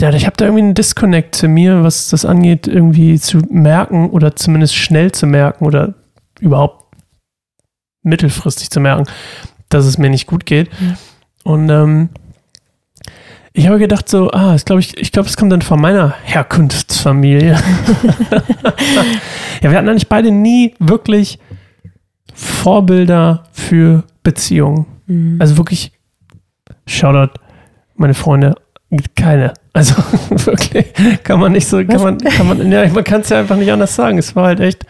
ja, 0.00 0.10
ich 0.10 0.26
habe 0.26 0.36
da 0.36 0.46
irgendwie 0.46 0.62
einen 0.64 0.74
Disconnect 0.74 1.36
zu 1.36 1.46
mir, 1.48 1.84
was 1.84 2.08
das 2.08 2.24
angeht, 2.24 2.66
irgendwie 2.66 3.18
zu 3.20 3.38
merken 3.48 4.10
oder 4.10 4.34
zumindest 4.34 4.74
schnell 4.74 5.12
zu 5.12 5.26
merken 5.26 5.64
oder 5.66 5.94
überhaupt 6.40 6.96
mittelfristig 8.02 8.70
zu 8.70 8.80
merken, 8.80 9.04
dass 9.74 9.84
es 9.84 9.98
mir 9.98 10.10
nicht 10.10 10.26
gut 10.26 10.46
geht. 10.46 10.70
Ja. 10.80 10.96
Und 11.42 11.68
ähm, 11.68 12.08
ich 13.52 13.68
habe 13.68 13.78
gedacht 13.78 14.08
so, 14.08 14.30
ah, 14.30 14.54
ich 14.54 14.64
glaube, 14.64 14.80
ich, 14.80 14.96
ich 14.96 15.12
glaube, 15.12 15.28
es 15.28 15.36
kommt 15.36 15.52
dann 15.52 15.62
von 15.62 15.80
meiner 15.80 16.14
Herkunftsfamilie. 16.24 17.52
ja, 19.62 19.70
wir 19.70 19.76
hatten 19.76 19.88
eigentlich 19.88 20.08
beide 20.08 20.30
nie 20.30 20.74
wirklich 20.80 21.38
Vorbilder 22.34 23.44
für 23.52 24.04
Beziehungen. 24.22 24.86
Mhm. 25.06 25.36
Also 25.40 25.56
wirklich, 25.56 25.92
Shoutout, 26.86 27.38
meine 27.94 28.14
Freunde, 28.14 28.56
keine. 29.14 29.54
Also 29.72 29.94
wirklich, 30.30 30.86
kann 31.22 31.38
man 31.38 31.52
nicht 31.52 31.66
so, 31.66 31.78
kann 31.78 31.94
Was? 31.94 32.02
man, 32.02 32.18
kann 32.18 32.48
man, 32.48 32.72
ja, 32.72 32.88
man 32.88 33.04
kann 33.04 33.20
es 33.20 33.28
ja 33.28 33.38
einfach 33.38 33.56
nicht 33.56 33.70
anders 33.70 33.94
sagen. 33.94 34.18
Es 34.18 34.34
war 34.34 34.46
halt 34.46 34.60
echt, 34.60 34.84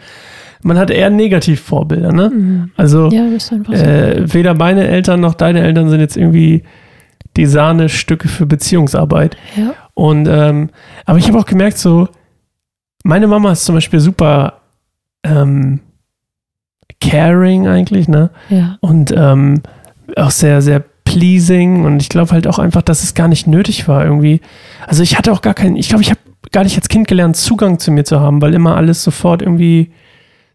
man 0.65 0.77
hatte 0.79 0.93
eher 0.93 1.09
Negativvorbilder, 1.09 2.11
ne? 2.11 2.29
Mhm. 2.33 2.71
Also 2.75 3.09
Ja, 3.09 3.23
so. 3.39 3.55
äh, 3.71 4.33
weder 4.33 4.53
meine 4.55 4.87
Eltern 4.87 5.19
noch 5.21 5.35
deine 5.35 5.61
Eltern 5.61 5.89
sind 5.89 5.99
jetzt 5.99 6.17
irgendwie 6.17 6.63
die 7.37 7.45
Sahnestücke 7.45 8.27
für 8.27 8.45
Beziehungsarbeit. 8.45 9.37
ja. 9.55 9.73
Und 9.93 10.27
ähm, 10.27 10.69
aber 11.05 11.19
ich 11.19 11.27
habe 11.29 11.39
auch 11.39 11.45
gemerkt, 11.45 11.77
so, 11.77 12.09
meine 13.05 13.27
Mama 13.27 13.51
ist 13.53 13.63
zum 13.63 13.75
Beispiel 13.75 13.99
super 14.01 14.59
ähm, 15.23 15.79
caring 16.99 17.67
eigentlich, 17.67 18.07
ne? 18.07 18.29
Ja. 18.49 18.77
und 18.81 19.13
ähm, 19.15 19.61
auch 20.17 20.31
sehr, 20.31 20.61
sehr 20.61 20.83
pleasing 21.03 21.85
und 21.85 22.01
ich 22.01 22.09
glaube 22.09 22.31
halt 22.31 22.47
auch 22.47 22.59
einfach, 22.59 22.81
dass 22.81 23.03
es 23.03 23.13
gar 23.13 23.27
nicht 23.27 23.47
nötig 23.47 23.87
war 23.87 24.03
irgendwie. 24.03 24.41
Also 24.87 25.03
ich 25.03 25.17
hatte 25.17 25.31
auch 25.31 25.41
gar 25.41 25.53
keinen, 25.53 25.75
ich 25.75 25.87
glaube, 25.89 26.01
ich 26.03 26.09
habe 26.09 26.19
gar 26.51 26.63
nicht 26.63 26.75
als 26.77 26.89
Kind 26.89 27.07
gelernt, 27.07 27.35
Zugang 27.35 27.79
zu 27.79 27.91
mir 27.91 28.03
zu 28.03 28.19
haben, 28.19 28.41
weil 28.41 28.53
immer 28.53 28.75
alles 28.75 29.03
sofort 29.03 29.41
irgendwie, 29.41 29.91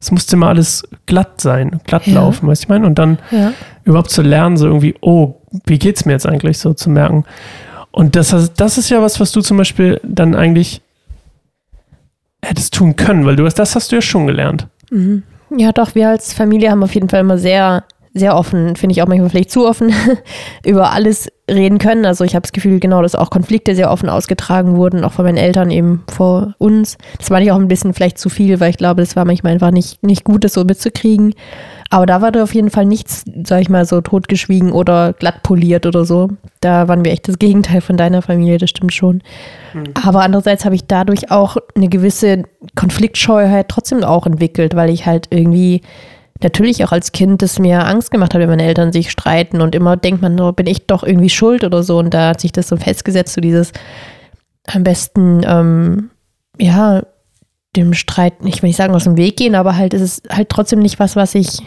es 0.00 0.11
musste 0.11 0.37
immer 0.37 0.49
alles 0.49 0.83
glatt 1.07 1.40
sein, 1.40 1.80
glatt 1.85 2.07
Ja. 2.07 2.14
laufen, 2.14 2.49
weißt 2.49 2.62
du, 2.62 2.64
ich 2.64 2.69
meine? 2.69 2.87
Und 2.87 2.99
dann 2.99 3.19
Ja. 3.30 3.52
überhaupt 3.85 4.11
zu 4.11 4.23
lernen, 4.23 4.57
so 4.57 4.66
irgendwie, 4.66 4.95
oh, 5.00 5.35
wie 5.66 5.78
geht's 5.78 6.04
mir 6.07 6.12
jetzt 6.12 6.26
eigentlich 6.26 6.59
so 6.59 6.73
zu 6.75 6.88
merken. 6.90 7.25
Und 7.90 8.16
das, 8.16 8.35
das 8.57 8.78
ist 8.78 8.88
ja 8.88 9.02
was, 9.02 9.21
was 9.21 9.33
du 9.33 9.40
zum 9.42 9.57
Beispiel 9.59 10.00
dann 10.02 10.35
eigentlich 10.35 10.80
hättest 12.42 12.75
tun 12.75 12.97
können, 12.97 13.26
weil 13.26 13.37
du 13.37 13.45
hast, 13.45 13.59
das 13.59 13.75
hast 13.75 13.92
du 13.92 13.97
ja 13.97 14.02
schon 14.02 14.26
gelernt. 14.26 14.66
Mhm. 14.90 15.23
Ja, 15.57 15.73
doch, 15.73 15.95
wir 15.95 16.09
als 16.09 16.33
Familie 16.33 16.71
haben 16.71 16.83
auf 16.83 16.95
jeden 16.95 17.09
Fall 17.09 17.21
immer 17.21 17.37
sehr, 17.38 17.85
sehr 18.12 18.37
offen, 18.37 18.75
finde 18.75 18.93
ich 18.93 19.02
auch 19.02 19.07
manchmal 19.07 19.31
vielleicht 19.31 19.52
zu 19.52 19.67
offen, 19.67 19.93
über 20.67 20.93
alles 20.93 21.31
reden 21.49 21.79
können. 21.79 22.05
Also 22.05 22.25
ich 22.25 22.35
habe 22.35 22.43
das 22.43 22.52
Gefühl, 22.52 22.81
genau, 22.81 23.02
dass 23.02 23.14
auch 23.14 23.31
Konflikte 23.31 23.75
sehr 23.75 23.90
offen 23.90 24.09
ausgetragen 24.09 24.76
wurden, 24.76 25.05
auch 25.05 25.12
von 25.12 25.25
meinen 25.25 25.37
Eltern 25.37 25.71
eben 25.71 26.02
vor 26.11 26.55
uns. 26.59 26.99
Das 27.19 27.31
war 27.31 27.40
nicht 27.40 27.52
auch 27.52 27.59
ein 27.59 27.69
bisschen 27.69 27.95
vielleicht 27.95 28.19
zu 28.19 28.29
viel, 28.29 28.59
weil 28.61 28.71
ich 28.71 28.76
glaube, 28.76 29.02
das 29.02 29.14
war 29.14 29.25
manchmal 29.25 29.52
einfach 29.52 29.71
nicht, 29.71 30.02
nicht 30.02 30.25
gut, 30.25 30.45
das 30.45 30.55
so 30.55 30.64
mitzukriegen. 30.64 31.35
Aber 31.88 32.07
da 32.07 32.23
war 32.23 32.31
da 32.31 32.43
auf 32.43 32.55
jeden 32.55 32.71
Fall 32.71 32.87
nichts, 32.87 33.25
sag 33.45 33.62
ich 33.62 33.69
mal, 33.69 33.85
so 33.85 34.00
totgeschwiegen 34.00 34.71
oder 34.73 35.12
glatt 35.12 35.43
poliert 35.43 35.87
oder 35.87 36.05
so. 36.05 36.31
Da 36.61 36.87
waren 36.87 37.05
wir 37.05 37.12
echt 37.12 37.26
das 37.26 37.38
Gegenteil 37.38 37.81
von 37.81 37.97
deiner 37.97 38.23
Familie, 38.23 38.59
das 38.59 38.71
stimmt 38.71 38.95
schon. 38.95 39.23
Aber 39.95 40.23
andererseits 40.23 40.64
habe 40.64 40.76
ich 40.76 40.87
dadurch 40.87 41.33
auch 41.33 41.57
eine 41.75 41.88
gewisse 41.88 42.45
Konfliktscheuheit 42.76 43.69
trotzdem 43.69 44.05
auch 44.05 44.26
entwickelt, 44.26 44.76
weil 44.76 44.90
ich 44.90 45.07
halt 45.07 45.27
irgendwie 45.31 45.83
natürlich 46.42 46.85
auch 46.85 46.92
als 46.92 47.12
Kind 47.12 47.42
das 47.42 47.59
mir 47.59 47.87
Angst 47.87 48.11
gemacht 48.11 48.35
hat, 48.35 48.40
wenn 48.40 48.48
meine 48.48 48.64
Eltern 48.64 48.92
sich 48.92 49.11
streiten 49.11 49.61
und 49.61 49.74
immer 49.74 49.96
denkt 49.96 50.22
man, 50.22 50.38
oh, 50.40 50.53
bin 50.53 50.66
ich 50.66 50.87
doch 50.87 51.03
irgendwie 51.03 51.31
schuld 51.31 51.64
oder 51.64 51.83
so. 51.83 51.98
Und 51.98 52.14
da 52.14 52.29
hat 52.31 52.40
sich 52.40 52.53
das 52.53 52.68
so 52.68 52.76
festgesetzt, 52.76 53.35
so 53.35 53.40
dieses 53.40 53.72
am 54.66 54.85
besten, 54.85 55.42
ähm, 55.44 56.11
ja, 56.59 57.03
dem 57.76 57.94
Streit, 57.94 58.42
nicht, 58.42 58.62
will 58.62 58.70
ich 58.70 58.76
sagen, 58.76 58.94
aus 58.94 59.05
dem 59.05 59.16
Weg 59.16 59.37
gehen, 59.37 59.55
aber 59.55 59.76
halt 59.76 59.94
ist 59.94 60.03
es 60.03 60.22
halt 60.31 60.48
trotzdem 60.48 60.81
nicht 60.81 60.98
was, 60.98 61.16
was 61.16 61.35
ich, 61.35 61.61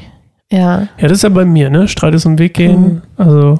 ja, 0.51 0.87
Ja, 0.97 1.07
das 1.07 1.13
ist 1.13 1.23
ja 1.23 1.29
bei 1.29 1.45
mir, 1.45 1.69
ne? 1.69 1.87
Streit 1.87 2.13
ist 2.13 2.25
um 2.25 2.37
Weg 2.39 2.55
gehen. 2.55 2.81
Mhm. 2.81 3.01
Also, 3.17 3.59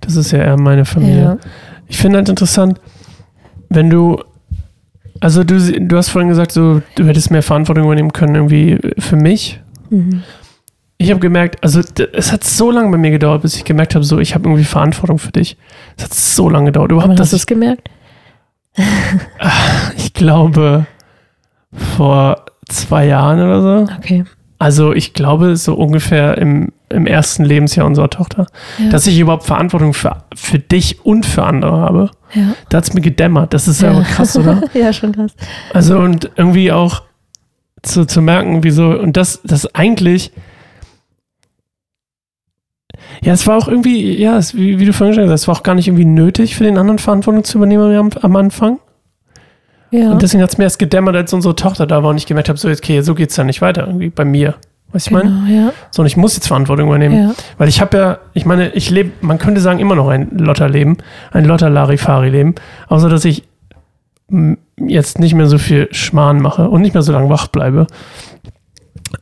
das 0.00 0.16
ist 0.16 0.30
ja 0.30 0.40
eher 0.40 0.58
meine 0.58 0.84
Familie. 0.84 1.22
ja, 1.22 1.36
Ich 1.88 1.98
finde 1.98 2.18
halt 2.18 2.28
interessant, 2.28 2.80
wenn 3.70 3.90
du, 3.90 4.20
also 5.20 5.42
du, 5.42 5.58
du 5.58 5.96
hast 5.96 6.10
vorhin 6.10 6.28
gesagt, 6.28 6.52
so, 6.52 6.82
du 6.96 7.06
hättest 7.06 7.30
mehr 7.30 7.42
Verantwortung 7.42 7.84
übernehmen 7.84 8.12
können, 8.12 8.34
irgendwie 8.34 8.78
für 8.98 9.16
mich. 9.16 9.60
Mhm. 9.94 10.22
Ich 10.96 11.10
habe 11.10 11.18
gemerkt, 11.20 11.62
also 11.62 11.80
es 12.12 12.32
hat 12.32 12.44
so 12.44 12.70
lange 12.70 12.90
bei 12.90 12.96
mir 12.96 13.10
gedauert, 13.10 13.42
bis 13.42 13.56
ich 13.56 13.64
gemerkt 13.64 13.94
habe, 13.96 14.04
so, 14.04 14.20
ich 14.20 14.32
habe 14.34 14.44
irgendwie 14.48 14.64
Verantwortung 14.64 15.18
für 15.18 15.32
dich. 15.32 15.56
Es 15.96 16.04
hat 16.04 16.14
so 16.14 16.48
lange 16.48 16.66
gedauert. 16.66 16.92
Überhaupt, 16.92 17.18
hast 17.18 17.32
du 17.32 17.36
es 17.36 17.46
gemerkt? 17.46 17.90
ich 19.96 20.14
glaube, 20.14 20.86
vor 21.96 22.44
zwei 22.68 23.06
Jahren 23.06 23.40
oder 23.40 23.60
so. 23.60 23.92
Okay. 23.98 24.24
Also 24.58 24.92
ich 24.92 25.12
glaube, 25.14 25.56
so 25.56 25.74
ungefähr 25.74 26.38
im, 26.38 26.72
im 26.88 27.06
ersten 27.06 27.44
Lebensjahr 27.44 27.86
unserer 27.86 28.08
Tochter, 28.08 28.46
Ja. 28.78 28.90
dass 28.90 29.06
ich 29.06 29.18
überhaupt 29.18 29.44
Verantwortung 29.44 29.92
für, 29.94 30.22
für 30.34 30.58
dich 30.60 31.04
und 31.04 31.26
für 31.26 31.42
andere 31.44 31.76
habe. 31.80 32.10
Ja. 32.34 32.54
Da 32.68 32.78
hat 32.78 32.84
es 32.84 32.94
mir 32.94 33.00
gedämmert. 33.00 33.52
Das 33.52 33.68
ist 33.68 33.82
ja, 33.82 33.90
Ja. 33.90 33.96
aber 33.96 34.04
krass, 34.04 34.36
oder? 34.36 34.62
ja, 34.74 34.92
schon 34.92 35.12
krass. 35.12 35.32
Also 35.72 35.98
und 35.98 36.30
irgendwie 36.36 36.72
auch 36.72 37.02
zu, 37.84 38.06
zu 38.06 38.22
merken, 38.22 38.64
wieso, 38.64 38.90
und 38.90 39.16
das, 39.16 39.40
das 39.44 39.74
eigentlich, 39.74 40.32
ja, 43.22 43.32
es 43.32 43.46
war 43.46 43.56
auch 43.56 43.68
irgendwie, 43.68 44.16
ja, 44.20 44.36
es, 44.36 44.54
wie, 44.54 44.78
wie 44.78 44.84
du 44.84 44.92
vorhin 44.92 45.14
schon 45.14 45.22
gesagt 45.22 45.34
hast, 45.34 45.42
es 45.42 45.48
war 45.48 45.56
auch 45.56 45.62
gar 45.62 45.74
nicht 45.74 45.88
irgendwie 45.88 46.04
nötig 46.04 46.56
für 46.56 46.64
den 46.64 46.78
anderen 46.78 46.98
Verantwortung 46.98 47.44
zu 47.44 47.58
übernehmen 47.58 47.96
am, 47.96 48.10
am 48.20 48.36
Anfang. 48.36 48.78
Ja. 49.90 50.10
Und 50.10 50.22
deswegen 50.22 50.42
hat 50.42 50.50
es 50.50 50.58
mir 50.58 50.64
erst 50.64 50.78
gedämmert, 50.78 51.14
als 51.14 51.32
unsere 51.32 51.54
Tochter 51.54 51.86
da 51.86 52.02
war 52.02 52.10
und 52.10 52.16
ich 52.16 52.26
gemerkt 52.26 52.48
habe, 52.48 52.58
so, 52.58 52.68
okay, 52.68 53.00
so 53.02 53.14
geht 53.14 53.30
es 53.30 53.36
dann 53.36 53.46
nicht 53.46 53.62
weiter, 53.62 53.86
irgendwie 53.86 54.10
bei 54.10 54.24
mir. 54.24 54.56
Weißt 54.92 55.06
du, 55.06 55.10
ich 55.10 55.12
meine? 55.12 55.30
genau, 55.30 55.66
ja. 55.66 55.72
So, 55.90 56.02
und 56.02 56.06
ich 56.06 56.16
muss 56.16 56.34
jetzt 56.34 56.48
Verantwortung 56.48 56.86
übernehmen. 56.88 57.16
ja. 57.16 57.34
Weil 57.58 57.68
ich 57.68 57.80
habe 57.80 57.96
ja, 57.96 58.18
ich 58.32 58.44
meine, 58.44 58.70
ich 58.70 58.90
lebe, 58.90 59.12
man 59.20 59.38
könnte 59.38 59.60
sagen, 59.60 59.78
immer 59.78 59.94
noch 59.94 60.08
ein 60.08 60.30
Lotterleben, 60.36 60.98
ein 61.32 61.44
Lotter-Larifari-Leben, 61.44 62.54
außer 62.88 63.08
dass 63.08 63.24
ich 63.24 63.44
jetzt 64.78 65.18
nicht 65.18 65.34
mehr 65.34 65.46
so 65.46 65.58
viel 65.58 65.88
Schmarrn 65.92 66.40
mache 66.40 66.68
und 66.68 66.82
nicht 66.82 66.94
mehr 66.94 67.02
so 67.02 67.12
lange 67.12 67.28
wach 67.28 67.48
bleibe. 67.48 67.86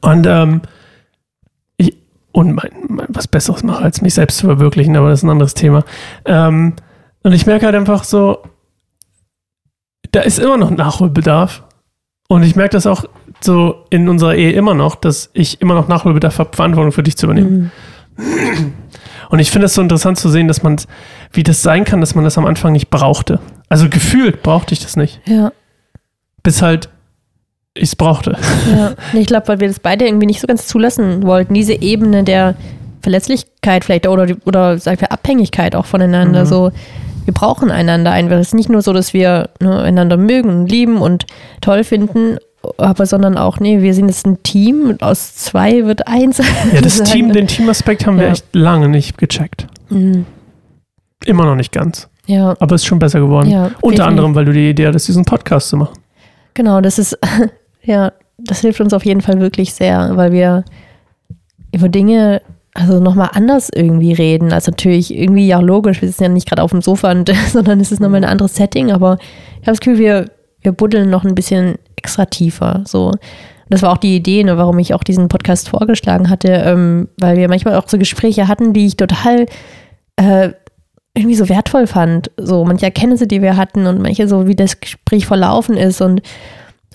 Und, 0.00 0.26
ähm, 0.26 0.62
ich, 1.76 1.96
und 2.32 2.54
mein, 2.54 2.70
mein, 2.88 3.06
was 3.10 3.28
Besseres 3.28 3.62
mache, 3.62 3.84
als 3.84 4.00
mich 4.00 4.14
selbst 4.14 4.38
zu 4.38 4.46
verwirklichen, 4.46 4.96
aber 4.96 5.10
das 5.10 5.20
ist 5.20 5.24
ein 5.24 5.30
anderes 5.30 5.54
Thema. 5.54 5.84
Ähm, 6.24 6.74
und 7.22 7.32
ich 7.32 7.46
merke 7.46 7.66
halt 7.66 7.74
einfach 7.74 8.04
so, 8.04 8.38
da 10.12 10.20
ist 10.20 10.38
immer 10.38 10.56
noch 10.56 10.70
Nachholbedarf. 10.70 11.64
Und 12.28 12.42
ich 12.44 12.56
merke 12.56 12.72
das 12.72 12.86
auch 12.86 13.04
so 13.40 13.84
in 13.90 14.08
unserer 14.08 14.34
Ehe 14.34 14.52
immer 14.52 14.74
noch, 14.74 14.94
dass 14.94 15.30
ich 15.34 15.60
immer 15.60 15.74
noch 15.74 15.88
Nachholbedarf 15.88 16.38
habe, 16.38 16.56
Verantwortung 16.56 16.92
für 16.92 17.02
dich 17.02 17.16
zu 17.16 17.26
übernehmen. 17.26 17.70
Mhm. 18.16 18.72
Und 19.32 19.38
ich 19.38 19.50
finde 19.50 19.64
es 19.64 19.72
so 19.72 19.80
interessant 19.80 20.18
zu 20.18 20.28
sehen, 20.28 20.46
dass 20.46 20.62
man, 20.62 20.76
wie 21.32 21.42
das 21.42 21.62
sein 21.62 21.86
kann, 21.86 22.00
dass 22.00 22.14
man 22.14 22.22
das 22.22 22.36
am 22.36 22.44
Anfang 22.44 22.72
nicht 22.72 22.90
brauchte. 22.90 23.40
Also 23.70 23.88
gefühlt 23.88 24.42
brauchte 24.42 24.74
ich 24.74 24.80
das 24.80 24.94
nicht. 24.94 25.22
Ja. 25.26 25.52
Bis 26.42 26.60
halt 26.60 26.90
ich 27.72 27.84
es 27.84 27.96
brauchte. 27.96 28.36
Ja, 28.70 28.92
ich 29.18 29.26
glaube, 29.26 29.48
weil 29.48 29.60
wir 29.60 29.68
das 29.68 29.80
beide 29.80 30.04
irgendwie 30.04 30.26
nicht 30.26 30.42
so 30.42 30.46
ganz 30.46 30.66
zulassen 30.66 31.22
wollten. 31.22 31.54
Diese 31.54 31.72
Ebene 31.72 32.24
der 32.24 32.56
Verletzlichkeit 33.00 33.86
vielleicht 33.86 34.06
oder, 34.06 34.36
oder 34.44 34.76
sag 34.76 34.96
ich 34.96 35.00
mal, 35.00 35.06
Abhängigkeit 35.06 35.74
auch 35.76 35.86
voneinander. 35.86 36.40
Mhm. 36.40 36.48
So, 36.48 36.70
wir 37.24 37.32
brauchen 37.32 37.70
einander 37.70 38.10
einfach. 38.10 38.36
Es 38.36 38.48
ist 38.48 38.54
nicht 38.54 38.68
nur 38.68 38.82
so, 38.82 38.92
dass 38.92 39.14
wir 39.14 39.48
ne, 39.60 39.80
einander 39.80 40.18
mögen 40.18 40.50
und 40.50 40.70
lieben 40.70 40.98
und 40.98 41.24
toll 41.62 41.84
finden, 41.84 42.36
aber 42.78 43.06
sondern 43.06 43.36
auch, 43.38 43.58
nee, 43.60 43.82
wir 43.82 43.94
sind 43.94 44.08
jetzt 44.08 44.26
ein 44.26 44.42
Team 44.42 44.88
und 44.88 45.02
aus 45.02 45.34
zwei 45.36 45.84
wird 45.86 46.06
eins. 46.08 46.38
Ja, 46.38 46.80
das. 46.80 47.02
Team, 47.04 47.32
den 47.32 47.46
Teamaspekt 47.46 48.06
haben 48.06 48.16
wir 48.18 48.26
Ja. 48.26 48.32
echt 48.32 48.44
lange 48.52 48.88
nicht 48.88 49.18
gecheckt. 49.18 49.66
Mhm. 49.88 50.24
Immer 51.24 51.44
noch 51.46 51.56
nicht 51.56 51.72
ganz. 51.72 52.08
Ja, 52.26 52.54
Aber 52.60 52.74
es 52.76 52.82
ist 52.82 52.86
schon 52.86 52.98
besser 52.98 53.20
geworden. 53.20 53.50
ja. 53.50 53.64
Unter 53.64 53.72
definitiv. 53.80 54.06
anderem, 54.06 54.34
weil 54.34 54.44
du 54.44 54.52
die 54.52 54.70
Idee 54.70 54.86
hattest, 54.86 55.08
diesen 55.08 55.24
Podcast 55.24 55.68
zu 55.68 55.76
machen. 55.76 55.98
Genau, 56.54 56.80
das 56.80 56.98
ist, 56.98 57.18
ja, 57.82 58.12
das 58.38 58.60
hilft 58.60 58.80
uns 58.80 58.92
auf 58.92 59.04
jeden 59.04 59.20
Fall 59.20 59.40
wirklich 59.40 59.72
sehr, 59.74 60.16
weil 60.16 60.32
wir 60.32 60.64
über 61.74 61.88
Dinge, 61.88 62.42
also 62.74 63.00
nochmal 63.00 63.30
anders 63.32 63.70
irgendwie 63.74 64.12
reden. 64.12 64.52
Also 64.52 64.70
natürlich 64.70 65.14
irgendwie 65.14 65.46
ja 65.46 65.58
logisch, 65.60 66.00
wir 66.00 66.08
sitzen 66.08 66.22
ja 66.24 66.28
nicht 66.28 66.48
gerade 66.48 66.62
auf 66.62 66.70
dem 66.70 66.80
Sofa, 66.82 67.10
und, 67.10 67.30
sondern 67.52 67.80
es 67.80 67.90
ist 67.92 68.00
nochmal 68.00 68.22
ein 68.24 68.30
anderes 68.30 68.54
Setting, 68.54 68.92
aber 68.92 69.18
ich 69.60 69.66
habe 69.66 69.72
das 69.72 69.80
Gefühl, 69.80 69.98
wir, 69.98 70.30
wir 70.62 70.72
buddeln 70.72 71.10
noch 71.10 71.24
ein 71.24 71.34
bisschen 71.34 71.76
extra 71.96 72.26
tiefer. 72.26 72.82
So. 72.86 73.12
Das 73.68 73.82
war 73.82 73.92
auch 73.92 73.98
die 73.98 74.16
Idee, 74.16 74.44
ne, 74.44 74.58
warum 74.58 74.78
ich 74.78 74.94
auch 74.94 75.02
diesen 75.02 75.28
Podcast 75.28 75.68
vorgeschlagen 75.68 76.28
hatte, 76.28 76.48
ähm, 76.48 77.08
weil 77.18 77.36
wir 77.36 77.48
manchmal 77.48 77.76
auch 77.76 77.88
so 77.88 77.98
Gespräche 77.98 78.48
hatten, 78.48 78.72
die 78.72 78.86
ich 78.86 78.96
total 78.96 79.46
äh, 80.16 80.50
irgendwie 81.14 81.36
so 81.36 81.48
wertvoll 81.48 81.86
fand. 81.86 82.30
So 82.36 82.64
manche 82.64 82.86
Erkenntnisse, 82.86 83.26
die 83.26 83.42
wir 83.42 83.56
hatten 83.56 83.86
und 83.86 84.00
manche 84.00 84.28
so, 84.28 84.46
wie 84.46 84.56
das 84.56 84.80
Gespräch 84.80 85.26
verlaufen 85.26 85.76
ist 85.76 86.00
und 86.00 86.22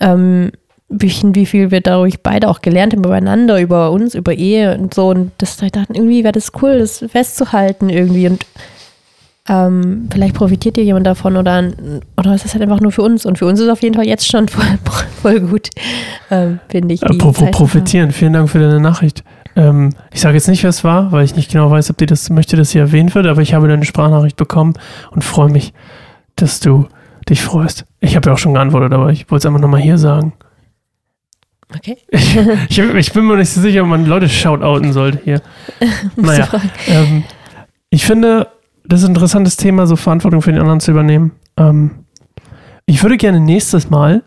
ähm, 0.00 0.52
wie, 0.88 1.46
viel 1.46 1.70
wir 1.70 1.80
dadurch 1.80 2.22
beide 2.22 2.48
auch 2.48 2.62
gelernt 2.62 2.94
haben 2.94 3.04
übereinander, 3.04 3.60
über 3.60 3.90
uns, 3.90 4.14
über 4.14 4.32
Ehe 4.32 4.76
und 4.78 4.94
so. 4.94 5.08
Und 5.08 5.32
das 5.38 5.60
ich 5.60 5.72
dachte, 5.72 5.92
irgendwie 5.92 6.24
wäre 6.24 6.32
das 6.32 6.52
cool, 6.62 6.78
das 6.78 7.04
festzuhalten 7.08 7.90
irgendwie. 7.90 8.26
Und 8.28 8.46
ähm, 9.48 10.08
vielleicht 10.12 10.34
profitiert 10.34 10.76
dir 10.76 10.84
jemand 10.84 11.06
davon 11.06 11.36
oder, 11.36 11.70
oder 12.16 12.34
ist 12.34 12.44
das 12.44 12.52
halt 12.52 12.62
einfach 12.62 12.80
nur 12.80 12.92
für 12.92 13.02
uns. 13.02 13.24
Und 13.24 13.38
für 13.38 13.46
uns 13.46 13.58
ist 13.58 13.66
es 13.66 13.72
auf 13.72 13.82
jeden 13.82 13.94
Fall 13.94 14.06
jetzt 14.06 14.26
schon 14.26 14.48
voll, 14.48 14.78
voll 15.22 15.40
gut, 15.40 15.70
ähm, 16.30 16.60
finde 16.68 16.94
ich. 16.94 17.02
Apropos 17.02 17.50
profitieren, 17.50 18.12
vielen 18.12 18.32
Dank 18.32 18.50
für 18.50 18.58
deine 18.58 18.80
Nachricht. 18.80 19.24
Ähm, 19.56 19.94
ich 20.12 20.20
sage 20.20 20.34
jetzt 20.34 20.48
nicht, 20.48 20.62
wer 20.62 20.70
es 20.70 20.84
war, 20.84 21.12
weil 21.12 21.24
ich 21.24 21.34
nicht 21.34 21.50
genau 21.50 21.70
weiß, 21.70 21.90
ob 21.90 21.96
die 21.96 22.06
das 22.06 22.30
möchte, 22.30 22.56
dass 22.56 22.70
sie 22.70 22.78
erwähnt 22.78 23.14
wird, 23.14 23.26
aber 23.26 23.42
ich 23.42 23.54
habe 23.54 23.68
deine 23.68 23.84
Sprachnachricht 23.84 24.36
bekommen 24.36 24.74
und 25.10 25.24
freue 25.24 25.50
mich, 25.50 25.72
dass 26.36 26.60
du 26.60 26.86
dich 27.28 27.42
freust. 27.42 27.84
Ich 28.00 28.16
habe 28.16 28.28
ja 28.28 28.34
auch 28.34 28.38
schon 28.38 28.54
geantwortet, 28.54 28.92
aber 28.92 29.10
ich 29.10 29.30
wollte 29.30 29.42
es 29.42 29.46
einfach 29.46 29.60
nochmal 29.60 29.80
hier 29.80 29.98
sagen. 29.98 30.32
Okay. 31.74 31.96
Ich, 32.10 32.78
ich, 32.78 32.94
ich, 32.94 33.12
bin 33.12 33.26
mir 33.26 33.36
nicht 33.36 33.50
so 33.50 33.60
sicher, 33.60 33.82
ob 33.82 33.88
man 33.88 34.06
Leute 34.06 34.28
shoutouten 34.28 34.92
sollte 34.92 35.20
hier. 35.24 35.42
naja. 36.16 36.48
Ähm, 36.86 37.24
ich 37.90 38.04
finde, 38.04 38.48
das 38.88 39.00
ist 39.00 39.06
ein 39.06 39.10
interessantes 39.10 39.56
Thema, 39.56 39.86
so 39.86 39.96
Verantwortung 39.96 40.42
für 40.42 40.50
den 40.50 40.60
anderen 40.60 40.80
zu 40.80 40.90
übernehmen. 40.90 41.32
Ähm, 41.56 41.90
ich 42.86 43.02
würde 43.02 43.18
gerne 43.18 43.38
nächstes 43.38 43.90
Mal 43.90 44.22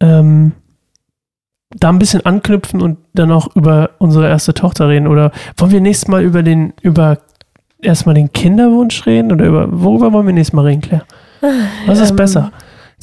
ähm, 0.00 0.52
da 1.70 1.88
ein 1.88 1.98
bisschen 1.98 2.24
anknüpfen 2.24 2.80
und 2.80 2.98
dann 3.14 3.32
auch 3.32 3.54
über 3.56 3.90
unsere 3.98 4.28
erste 4.28 4.54
Tochter 4.54 4.88
reden. 4.88 5.08
Oder 5.08 5.32
wollen 5.56 5.72
wir 5.72 5.80
nächstes 5.80 6.08
Mal 6.08 6.22
über 6.22 6.44
den, 6.44 6.72
über 6.82 7.18
erstmal 7.82 8.14
den 8.14 8.32
Kinderwunsch 8.32 9.06
reden? 9.06 9.32
Oder 9.32 9.46
über 9.46 9.68
worüber 9.70 10.12
wollen 10.12 10.26
wir 10.26 10.34
nächstes 10.34 10.54
Mal 10.54 10.66
reden, 10.66 10.80
Claire? 10.80 11.04
Was 11.86 12.00
ist 12.00 12.10
ähm, 12.10 12.16
besser? 12.16 12.52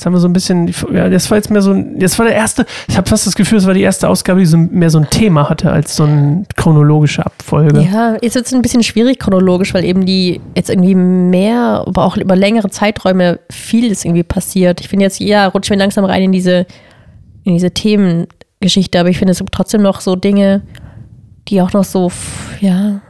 Jetzt 0.01 0.07
haben 0.07 0.13
wir 0.13 0.19
so 0.19 0.27
ein 0.27 0.33
bisschen, 0.33 0.73
ja, 0.91 1.09
das 1.09 1.29
war 1.29 1.37
jetzt 1.37 1.51
mehr 1.51 1.61
so 1.61 1.73
ein, 1.73 1.99
das 1.99 2.17
war 2.17 2.25
der 2.25 2.33
erste, 2.33 2.65
ich 2.87 2.97
habe 2.97 3.07
fast 3.07 3.27
das 3.27 3.35
Gefühl, 3.35 3.59
es 3.59 3.67
war 3.67 3.75
die 3.75 3.83
erste 3.83 4.09
Ausgabe, 4.09 4.39
die 4.39 4.47
so 4.47 4.57
mehr 4.57 4.89
so 4.89 4.97
ein 4.97 5.07
Thema 5.11 5.47
hatte 5.47 5.71
als 5.71 5.95
so 5.95 6.05
eine 6.05 6.43
chronologische 6.55 7.23
Abfolge. 7.23 7.81
Ja, 7.81 8.17
jetzt 8.19 8.33
wird 8.33 8.47
es 8.47 8.51
ein 8.51 8.63
bisschen 8.63 8.81
schwierig 8.81 9.19
chronologisch, 9.19 9.75
weil 9.75 9.85
eben 9.85 10.07
die 10.07 10.41
jetzt 10.55 10.71
irgendwie 10.71 10.95
mehr, 10.95 11.83
aber 11.85 12.03
auch 12.03 12.17
über 12.17 12.35
längere 12.35 12.71
Zeiträume 12.71 13.41
vieles 13.51 14.03
irgendwie 14.03 14.23
passiert. 14.23 14.81
Ich 14.81 14.87
finde 14.87 15.05
jetzt, 15.05 15.19
ja, 15.19 15.45
rutschen 15.45 15.75
wir 15.75 15.83
langsam 15.83 16.05
rein 16.05 16.23
in 16.23 16.31
diese, 16.31 16.65
in 17.43 17.53
diese 17.53 17.69
Themengeschichte, 17.69 18.99
aber 18.99 19.09
ich 19.09 19.19
finde 19.19 19.33
es 19.33 19.43
trotzdem 19.51 19.83
noch 19.83 20.01
so 20.01 20.15
Dinge, 20.15 20.63
die 21.47 21.61
auch 21.61 21.73
noch 21.73 21.83
so, 21.83 22.11
ja, 22.59 23.01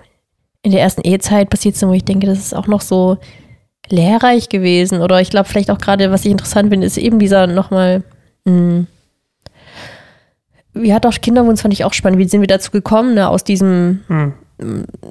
in 0.62 0.74
der 0.74 0.82
ersten 0.82 1.04
Ehezeit 1.04 1.50
passiert 1.50 1.78
sind, 1.78 1.88
wo 1.88 1.94
ich 1.94 2.04
denke, 2.04 2.28
das 2.28 2.40
ist 2.40 2.54
auch 2.54 2.68
noch 2.68 2.82
so, 2.82 3.18
lehrreich 3.92 4.50
gewesen. 4.50 5.02
Oder 5.02 5.22
ich 5.22 5.30
glaube, 5.30 5.48
vielleicht 5.48 5.72
auch 5.72 5.78
gerade, 5.78 6.12
was 6.12 6.26
ich 6.26 6.32
interessant 6.32 6.70
finde, 6.70 6.88
ist 6.88 6.98
eben 6.98 7.20
dieser 7.20 7.48
nochmal. 7.48 8.04
Hm, 8.46 8.88
ja, 10.74 11.00
doch, 11.00 11.20
Kinderwunsch 11.20 11.62
fand 11.62 11.74
ich 11.74 11.84
auch 11.84 11.94
spannend. 11.94 12.18
Wie 12.20 12.28
sind 12.28 12.42
wir 12.42 12.48
dazu 12.48 12.72
gekommen, 12.72 13.14
ne, 13.14 13.28
aus 13.28 13.44
diesem 13.44 14.02
hm. 14.08 14.34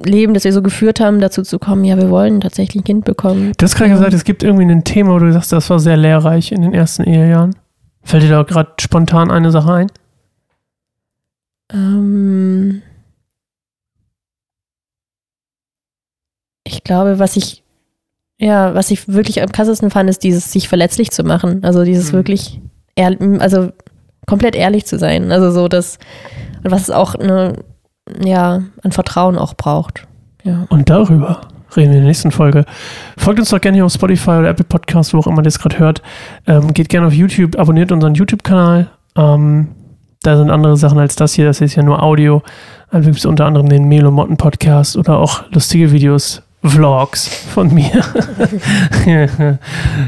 Leben, 0.05 0.33
das 0.33 0.45
wir 0.45 0.53
so 0.53 0.63
geführt 0.63 1.01
haben, 1.01 1.21
dazu 1.21 1.43
zu 1.43 1.59
kommen, 1.59 1.85
ja, 1.85 1.97
wir 1.97 2.09
wollen 2.09 2.41
tatsächlich 2.41 2.83
ein 2.83 2.85
Kind 2.85 3.05
bekommen. 3.05 3.53
Du 3.59 3.65
hast 3.65 3.75
gerade 3.75 3.91
gesagt, 3.91 4.15
es 4.15 4.25
gibt 4.25 4.43
irgendwie 4.43 4.65
ein 4.65 4.85
Thema, 4.85 5.13
wo 5.13 5.19
du 5.19 5.33
sagst, 5.33 5.53
das 5.53 5.69
war 5.69 5.81
sehr 5.81 5.97
lehrreich 5.97 6.53
in 6.53 6.63
den 6.63 6.73
ersten 6.73 7.05
Ehejahren. 7.05 7.55
Fällt 8.03 8.23
dir 8.23 8.31
da 8.31 8.43
gerade 8.43 8.73
spontan 8.81 9.31
eine 9.31 9.51
Sache 9.51 9.73
ein? 9.73 9.87
Ähm 11.73 12.83
ich 16.65 16.85
glaube, 16.85 17.19
was 17.19 17.37
ich 17.37 17.63
ja, 18.41 18.75
was 18.75 18.91
ich 18.91 19.07
wirklich 19.07 19.43
am 19.43 19.53
krassesten 19.53 19.91
fand, 19.91 20.09
ist 20.09 20.25
dieses 20.25 20.51
sich 20.51 20.69
verletzlich 20.69 21.11
zu 21.11 21.23
machen. 21.25 21.63
Also 21.63 21.85
dieses 21.85 22.11
mhm. 22.11 22.17
wirklich, 22.17 22.61
ehr, 22.97 23.15
also 23.39 23.69
komplett 24.27 24.57
ehrlich 24.57 24.87
zu 24.87 24.99
sein. 24.99 25.31
Also 25.31 25.51
so 25.51 25.69
das, 25.69 25.99
was 26.63 26.83
es 26.83 26.91
auch 26.91 27.15
eine, 27.15 27.57
ja, 28.25 28.63
an 28.83 28.93
Vertrauen 28.93 29.37
auch 29.37 29.55
braucht. 29.55 30.07
Ja. 30.43 30.67
Und 30.71 30.89
darüber 30.89 31.43
reden 31.77 31.91
wir 31.91 31.99
in 31.99 32.03
der 32.03 32.09
nächsten 32.09 32.31
Folge. 32.31 32.65
Folgt 33.19 33.41
uns 33.41 33.51
doch 33.51 33.61
gerne 33.61 33.77
hier 33.77 33.85
auf 33.85 33.93
Spotify 33.93 34.31
oder 34.31 34.49
Apple 34.49 34.65
Podcast, 34.65 35.13
wo 35.13 35.19
auch 35.19 35.27
immer 35.27 35.41
ihr 35.41 35.45
das 35.45 35.59
gerade 35.59 35.79
hört. 35.79 36.03
Ähm, 36.47 36.73
geht 36.73 36.89
gerne 36.89 37.09
auf 37.09 37.13
YouTube, 37.13 37.59
abonniert 37.59 37.93
unseren 37.93 38.15
YouTube-Kanal. 38.15 38.89
Ähm, 39.17 39.69
da 40.23 40.39
sind 40.39 40.51
andere 40.51 40.79
Sachen 40.79 40.99
als 40.99 41.15
das 41.15 41.35
hier. 41.35 41.45
Das 41.45 41.61
ist 41.61 41.75
ja 41.75 41.83
nur 41.83 42.03
Audio. 42.03 42.43
Also 42.89 43.07
gibt 43.07 43.19
es 43.19 43.27
unter 43.27 43.45
anderem 43.45 43.69
den 43.69 43.85
Melo 43.85 44.11
Motten 44.11 44.39
Podcast 44.39 44.97
oder 44.97 45.19
auch 45.19 45.45
lustige 45.53 45.93
Videos 45.93 46.43
Vlogs 46.63 47.27
von 47.27 47.73
mir. 47.73 48.05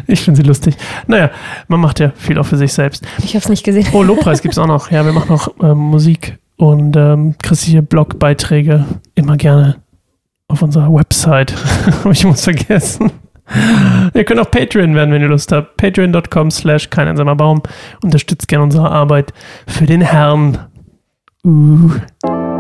ich 0.06 0.20
finde 0.20 0.42
sie 0.42 0.46
lustig. 0.46 0.76
Naja, 1.06 1.30
man 1.68 1.80
macht 1.80 1.98
ja 1.98 2.12
viel 2.14 2.38
auch 2.38 2.46
für 2.46 2.58
sich 2.58 2.72
selbst. 2.72 3.06
Ich 3.18 3.34
habe 3.34 3.38
es 3.38 3.48
nicht 3.48 3.64
gesehen. 3.64 3.86
Oh, 3.92 4.02
Lobpreis 4.02 4.42
gibt 4.42 4.52
es 4.52 4.58
auch 4.58 4.66
noch. 4.66 4.90
Ja, 4.90 5.04
wir 5.04 5.12
machen 5.12 5.30
noch 5.30 5.48
ähm, 5.62 5.78
Musik 5.78 6.38
und 6.56 6.94
ähm, 6.96 7.36
christliche 7.42 7.82
Blogbeiträge 7.82 8.84
immer 9.14 9.36
gerne 9.36 9.76
auf 10.48 10.60
unserer 10.62 10.92
Website. 10.92 11.54
ich 12.10 12.24
muss 12.24 12.44
vergessen. 12.44 13.10
Ihr 14.14 14.24
könnt 14.24 14.40
auch 14.40 14.50
Patreon 14.50 14.94
werden, 14.94 15.12
wenn 15.12 15.22
ihr 15.22 15.28
Lust 15.28 15.52
habt. 15.52 15.76
Patreon.com 15.76 16.50
slash 16.50 16.90
kein 16.90 17.08
einsamer 17.08 17.34
Baum. 17.34 17.62
Unterstützt 18.02 18.48
gerne 18.48 18.64
unsere 18.64 18.90
Arbeit 18.90 19.32
für 19.66 19.86
den 19.86 20.00
Herrn. 20.00 20.58
Uh. 21.44 21.90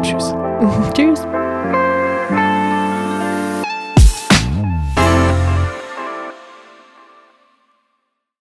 Tschüss. 0.02 0.34
Tschüss. 0.94 1.26